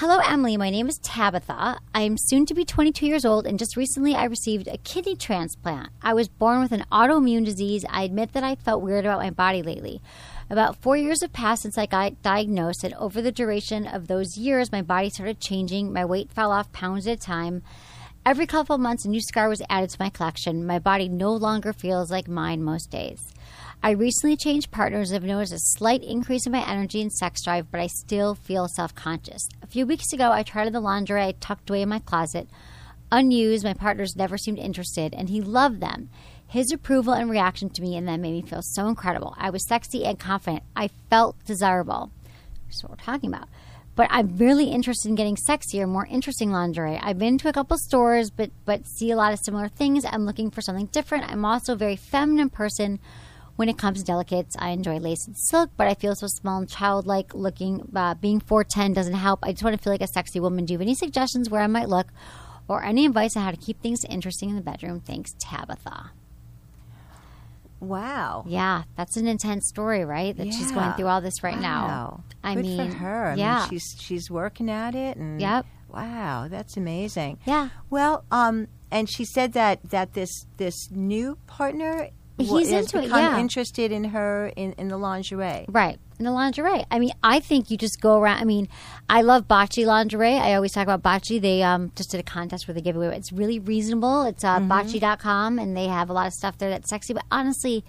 [0.00, 0.56] Hello, Emily.
[0.56, 1.78] My name is Tabitha.
[1.94, 5.14] I am soon to be 22 years old, and just recently I received a kidney
[5.14, 5.90] transplant.
[6.00, 7.84] I was born with an autoimmune disease.
[7.86, 10.00] I admit that I felt weird about my body lately.
[10.48, 14.38] About four years have passed since I got diagnosed, and over the duration of those
[14.38, 15.92] years, my body started changing.
[15.92, 17.62] My weight fell off pounds at a time.
[18.24, 20.66] Every couple of months, a new scar was added to my collection.
[20.66, 23.34] My body no longer feels like mine most days.
[23.82, 27.70] I recently changed partners have noticed a slight increase in my energy and sex drive,
[27.70, 29.48] but I still feel self conscious.
[29.62, 32.46] A few weeks ago, I tried on the lingerie I tucked away in my closet.
[33.10, 36.10] Unused, my partners never seemed interested, and he loved them.
[36.46, 39.34] His approval and reaction to me and them made me feel so incredible.
[39.38, 40.62] I was sexy and confident.
[40.76, 42.10] I felt desirable.
[42.68, 43.48] Is what we're talking about.
[43.96, 46.98] but I'm really interested in getting sexier, more interesting lingerie.
[47.02, 50.04] I've been to a couple stores, but but see a lot of similar things.
[50.04, 51.30] I'm looking for something different.
[51.30, 53.00] I'm also a very feminine person.
[53.60, 56.60] When it comes to delicates, I enjoy lace and silk, but I feel so small
[56.60, 57.92] and childlike looking.
[57.94, 59.40] Uh, being 4'10 doesn't help.
[59.42, 60.64] I just want to feel like a sexy woman.
[60.64, 62.06] Do you have any suggestions where I might look
[62.68, 65.00] or any advice on how to keep things interesting in the bedroom?
[65.00, 66.12] Thanks, Tabitha.
[67.80, 68.46] Wow.
[68.48, 70.34] Yeah, that's an intense story, right?
[70.34, 72.24] That she's going through all this right now.
[72.42, 73.26] I Good mean, for her.
[73.26, 73.68] I mean, yeah.
[73.68, 75.66] she's she's working at it, and Yep.
[75.90, 77.40] Wow, that's amazing.
[77.44, 77.68] Yeah.
[77.90, 82.08] Well, um, and she said that that this this new partner
[82.48, 83.38] He's has into it, yeah.
[83.38, 85.64] interested in her in, in the lingerie.
[85.68, 85.98] Right.
[86.18, 86.84] In the lingerie.
[86.90, 88.38] I mean, I think you just go around.
[88.40, 88.68] I mean,
[89.08, 90.34] I love Bocce lingerie.
[90.34, 91.40] I always talk about Bocce.
[91.40, 93.16] They um, just did a contest where they give away.
[93.16, 94.24] It's really reasonable.
[94.24, 94.70] It's uh, Mm-hmm.
[94.70, 97.14] bocce.com, and they have a lot of stuff there that's sexy.
[97.14, 97.84] But honestly,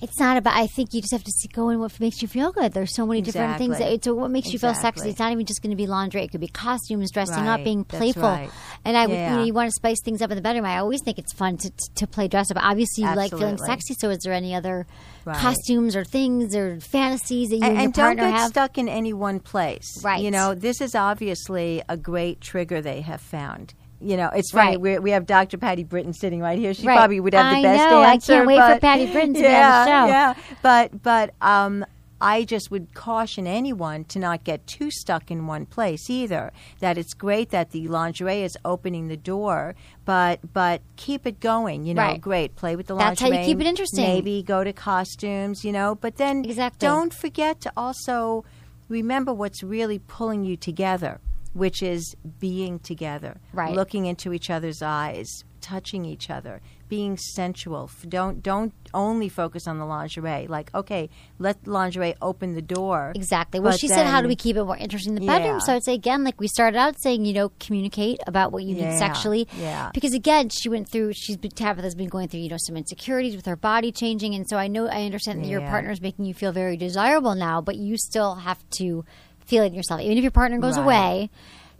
[0.00, 0.56] it's not about.
[0.56, 2.72] I think you just have to see, go in what makes you feel good.
[2.72, 3.72] There's so many different things.
[3.76, 3.96] Exactly.
[3.96, 5.10] That, it's what makes you feel sexy.
[5.10, 6.22] It's not even just going to be lingerie.
[6.24, 8.22] It could be costumes, dressing up, being playful.
[8.22, 8.50] right.
[8.84, 10.64] And I would, you know, you want to spice things up in the bedroom.
[10.64, 12.56] I always think it's fun to, to play dress up.
[12.62, 13.94] Obviously, you like feeling sexy.
[13.94, 14.86] So, is there any other
[15.26, 15.36] Right.
[15.36, 18.48] costumes or things or fantasies that you and, and, and don't get have?
[18.48, 20.02] stuck in any one place.
[20.02, 20.22] Right.
[20.22, 23.74] You know, this is obviously a great trigger they have found.
[24.00, 24.76] You know, it's funny.
[24.78, 24.80] Right.
[24.80, 25.58] We, we have Dr.
[25.58, 26.72] Patti Britton sitting right here.
[26.74, 26.96] She Right.
[26.96, 28.00] probably would have the I best know.
[28.02, 30.06] I can't wait for Patti Britton to be yeah, on the show.
[30.10, 31.84] Yeah, but but um,
[32.22, 36.50] I just would caution anyone to not get too stuck in one place either.
[36.80, 39.74] That it's great that the lingerie is opening the door,
[40.06, 41.84] but but keep it going.
[41.84, 42.20] You know, Right.
[42.20, 42.56] great.
[42.56, 43.10] Play with the lingerie.
[43.10, 44.04] That's how you keep it interesting.
[44.04, 45.62] Maybe go to costumes.
[45.64, 46.86] You know, but then Exactly.
[46.86, 48.44] don't forget to also
[48.88, 51.20] remember what's really pulling you together,
[51.52, 53.74] which is being together, Right.
[53.74, 57.88] looking into each other's eyes, touching each other, being sensual.
[58.08, 60.46] Don't don't only focus on the lingerie.
[60.48, 63.12] Like, okay, let lingerie open the door.
[63.14, 63.60] Exactly.
[63.60, 65.58] Well, she said, "How do we keep it more interesting in the bedroom?" Yeah.
[65.58, 68.74] So I'd say again, like we started out saying, you know, communicate about what you
[68.74, 69.46] Yeah, need sexually.
[69.56, 69.90] yeah.
[69.94, 71.12] Because again, she went through.
[71.12, 74.48] She's been Tabitha's been going through, you know, some insecurities with her body changing, and
[74.48, 75.70] so I know I understand that your Yeah.
[75.70, 79.04] partner is making you feel very desirable now, but you still have to
[79.50, 80.84] feel it in yourself, even if your partner goes Right.
[80.84, 81.30] away.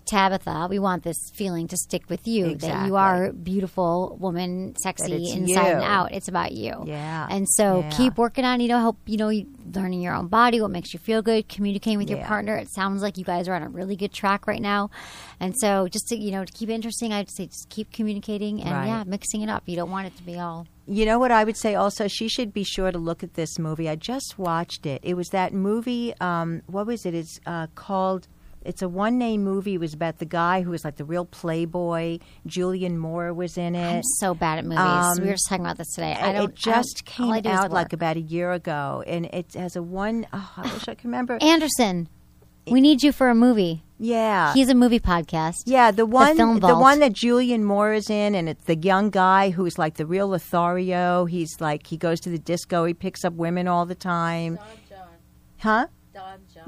[0.06, 5.30] Tabitha, we want this feeling to stick with you that you are beautiful woman, sexy
[5.30, 6.12] inside and out.
[6.12, 6.82] It's about you.
[6.86, 7.28] Yeah.
[7.30, 7.90] And so Yeah.
[7.90, 9.30] keep working on, you know, help, you know,
[9.72, 12.56] learning your own body, what makes you feel good, communicating with your partner.
[12.56, 14.90] It sounds like you guys are on a really good track right now.
[15.38, 18.60] And so just to, you know, to keep it interesting, I'd say just keep communicating
[18.62, 18.86] and Right.
[18.86, 19.62] yeah, mixing it up.
[19.66, 20.66] You don't want it to be all.
[20.88, 22.08] You know what I would say also?
[22.08, 23.88] She should be sure to look at this movie.
[23.88, 25.00] I just watched it.
[25.04, 27.14] It was that movie, um, what was it?
[27.14, 28.26] It's uh, called,
[28.62, 29.74] it's a one name movie.
[29.74, 32.18] It was about the guy who was like the real playboy.
[32.46, 33.96] Julianne Moore was in it.
[33.96, 34.78] I'm so bad at movies.
[34.80, 36.12] Um, we were just talking about this today.
[36.12, 39.02] I It- don't it just I don't- I came out like about a year ago,
[39.06, 40.26] and it has a one.
[40.32, 41.38] Oh, I wish I could remember.
[41.40, 42.08] Anderson.
[42.70, 43.82] We need you for a movie.
[43.98, 45.56] yeah, He's a movie podcast.
[45.66, 49.10] yeah, the one, Film the, one that Julianne Moore is in, and it's the young
[49.10, 51.24] guy who's like the real Lothario.
[51.24, 54.58] He's like he goes to the disco, he picks up women all the time.
[55.58, 55.86] Huh?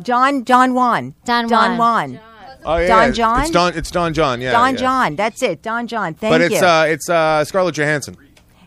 [0.02, 1.14] John John Juan.
[1.24, 2.12] Don Don Juan.
[2.12, 2.20] Don Juan.
[2.64, 3.40] Oh yeah, Don it's- John?
[3.42, 3.74] It's Don.
[3.76, 4.40] It's Don Jon.
[4.40, 4.80] Yeah, Don yeah.
[4.80, 5.16] John.
[5.16, 5.62] That's it.
[5.62, 6.14] Don Jon.
[6.14, 6.48] Thank But you.
[6.48, 8.16] But it's uh, it's uh, Scarlett Johansson.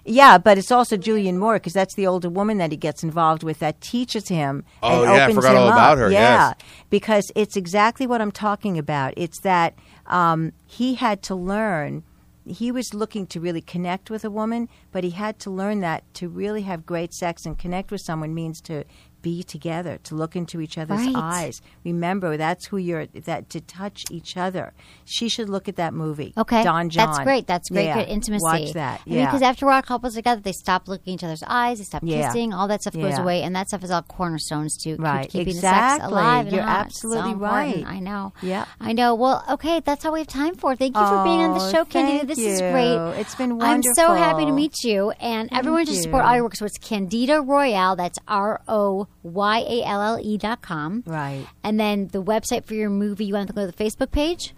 [0.08, 3.42] Yeah, but it's also Julianne Moore because that's the older woman that he gets involved
[3.42, 4.64] with that teaches him.
[4.84, 5.74] Oh, and yeah, I forgot him all up.
[5.74, 6.56] about her, Yeah, yes.
[6.92, 9.16] because it's exactly what I'm talking about.
[9.18, 9.74] It's that
[10.06, 12.04] um, he had to learn.
[12.46, 16.04] He was looking to really connect with a woman, but he had to learn that
[16.16, 18.84] to really have great sex and connect with someone means to
[19.26, 21.16] be together, to look into each other's Right.
[21.16, 21.56] eyes.
[21.84, 23.08] Remember, that's who you're.
[23.08, 24.74] That to touch each other.
[25.04, 26.32] She should look at that movie.
[26.38, 27.08] Okay, Don Jon.
[27.08, 27.48] That's great.
[27.48, 27.86] That's great.
[27.86, 27.96] Yeah.
[28.00, 28.44] Good intimacy.
[28.44, 29.02] Watch that.
[29.06, 31.80] I mean, because after a while, couples together, they stop looking each other's eyes.
[31.80, 32.28] They stop Yeah.
[32.28, 32.54] kissing.
[32.54, 35.28] All that stuff goes away, and that stuff is all cornerstones to Right.
[35.30, 36.52] keeping the sex alive.
[36.54, 36.88] You're hot.
[36.88, 37.84] It's so absolutely right.
[37.88, 38.34] I know.
[38.44, 38.66] Yeah.
[38.80, 39.16] I know.
[39.16, 40.76] Well, okay, that's all we have time for.
[40.76, 42.18] Thank you for being on the Oh, show, Candida.
[42.20, 42.98] thank This is great.
[43.20, 46.56] It's been I'm so happy to meet you, and everyone should support all your work.
[46.56, 47.96] So it's Candida Royalle.
[47.98, 51.04] That's R O Y A L L E dot com.
[51.06, 51.48] Right.
[51.64, 53.26] And then the website for your movie.
[53.26, 54.54] You want to go to the Facebook page?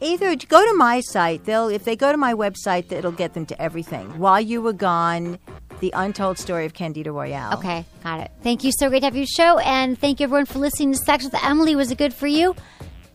[0.00, 1.44] Either go to my site.
[1.44, 4.18] They'll if they go to my website, it'll get them to everything.
[4.18, 5.38] While you were gone,
[5.80, 7.54] the untold story of Candida Royalle.
[7.54, 8.30] Okay, got it.
[8.42, 8.70] Thank you.
[8.78, 11.34] So great to have you show, and thank you everyone for listening to Sex with
[11.42, 11.74] Emily.
[11.74, 12.54] Was it good for you?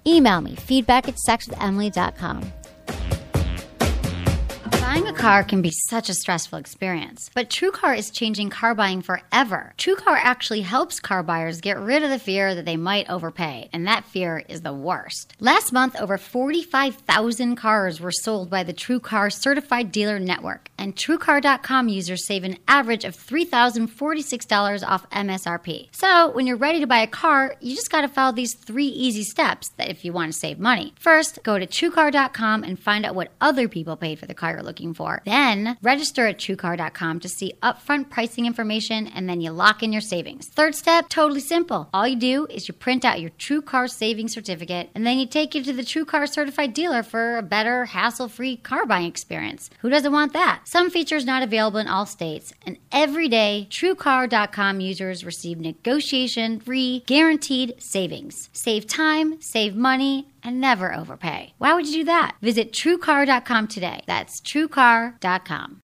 [0.06, 2.52] Email me feedback at sexwithemily.com.
[5.00, 9.02] Buying a car can be such a stressful experience, but TrueCar is changing car buying
[9.02, 9.74] forever.
[9.78, 13.88] TrueCar actually helps car buyers get rid of the fear that they might overpay, and
[13.88, 15.36] that fear is the worst.
[15.39, 21.88] Last month, over 45,000 cars were sold by the TrueCar certified dealer network, and TrueCar.com
[21.88, 25.88] users save an average of $3,046 off MSRP.
[25.93, 28.88] So, when you're ready to buy a car, you just got to follow these three
[28.88, 30.93] easy steps that if you want to save money.
[31.00, 34.88] First, go to TrueCar.com and find out what other people paid for the car you're
[34.89, 35.21] looking for.
[35.25, 40.01] Then, register at TrueCar.com to see upfront pricing information, and then you lock in your
[40.01, 40.47] savings.
[40.47, 41.89] Third step, totally simple.
[41.93, 45.55] All you do is you print out your TrueCar savings certificate, and then you take
[45.55, 49.69] it to the TrueCar certified dealer for a better, hassle-free car buying experience.
[49.79, 50.61] Who doesn't want that?
[50.65, 57.75] Some features not available in all states, and every day, TrueCar.com users receive negotiation-free, guaranteed
[57.81, 58.49] savings.
[58.53, 61.53] Save time, save money, and never overpay.
[61.57, 62.37] Why would you do that?
[62.41, 64.01] Visit TrueCar.com today.
[64.07, 65.77] That's TrueCar.com.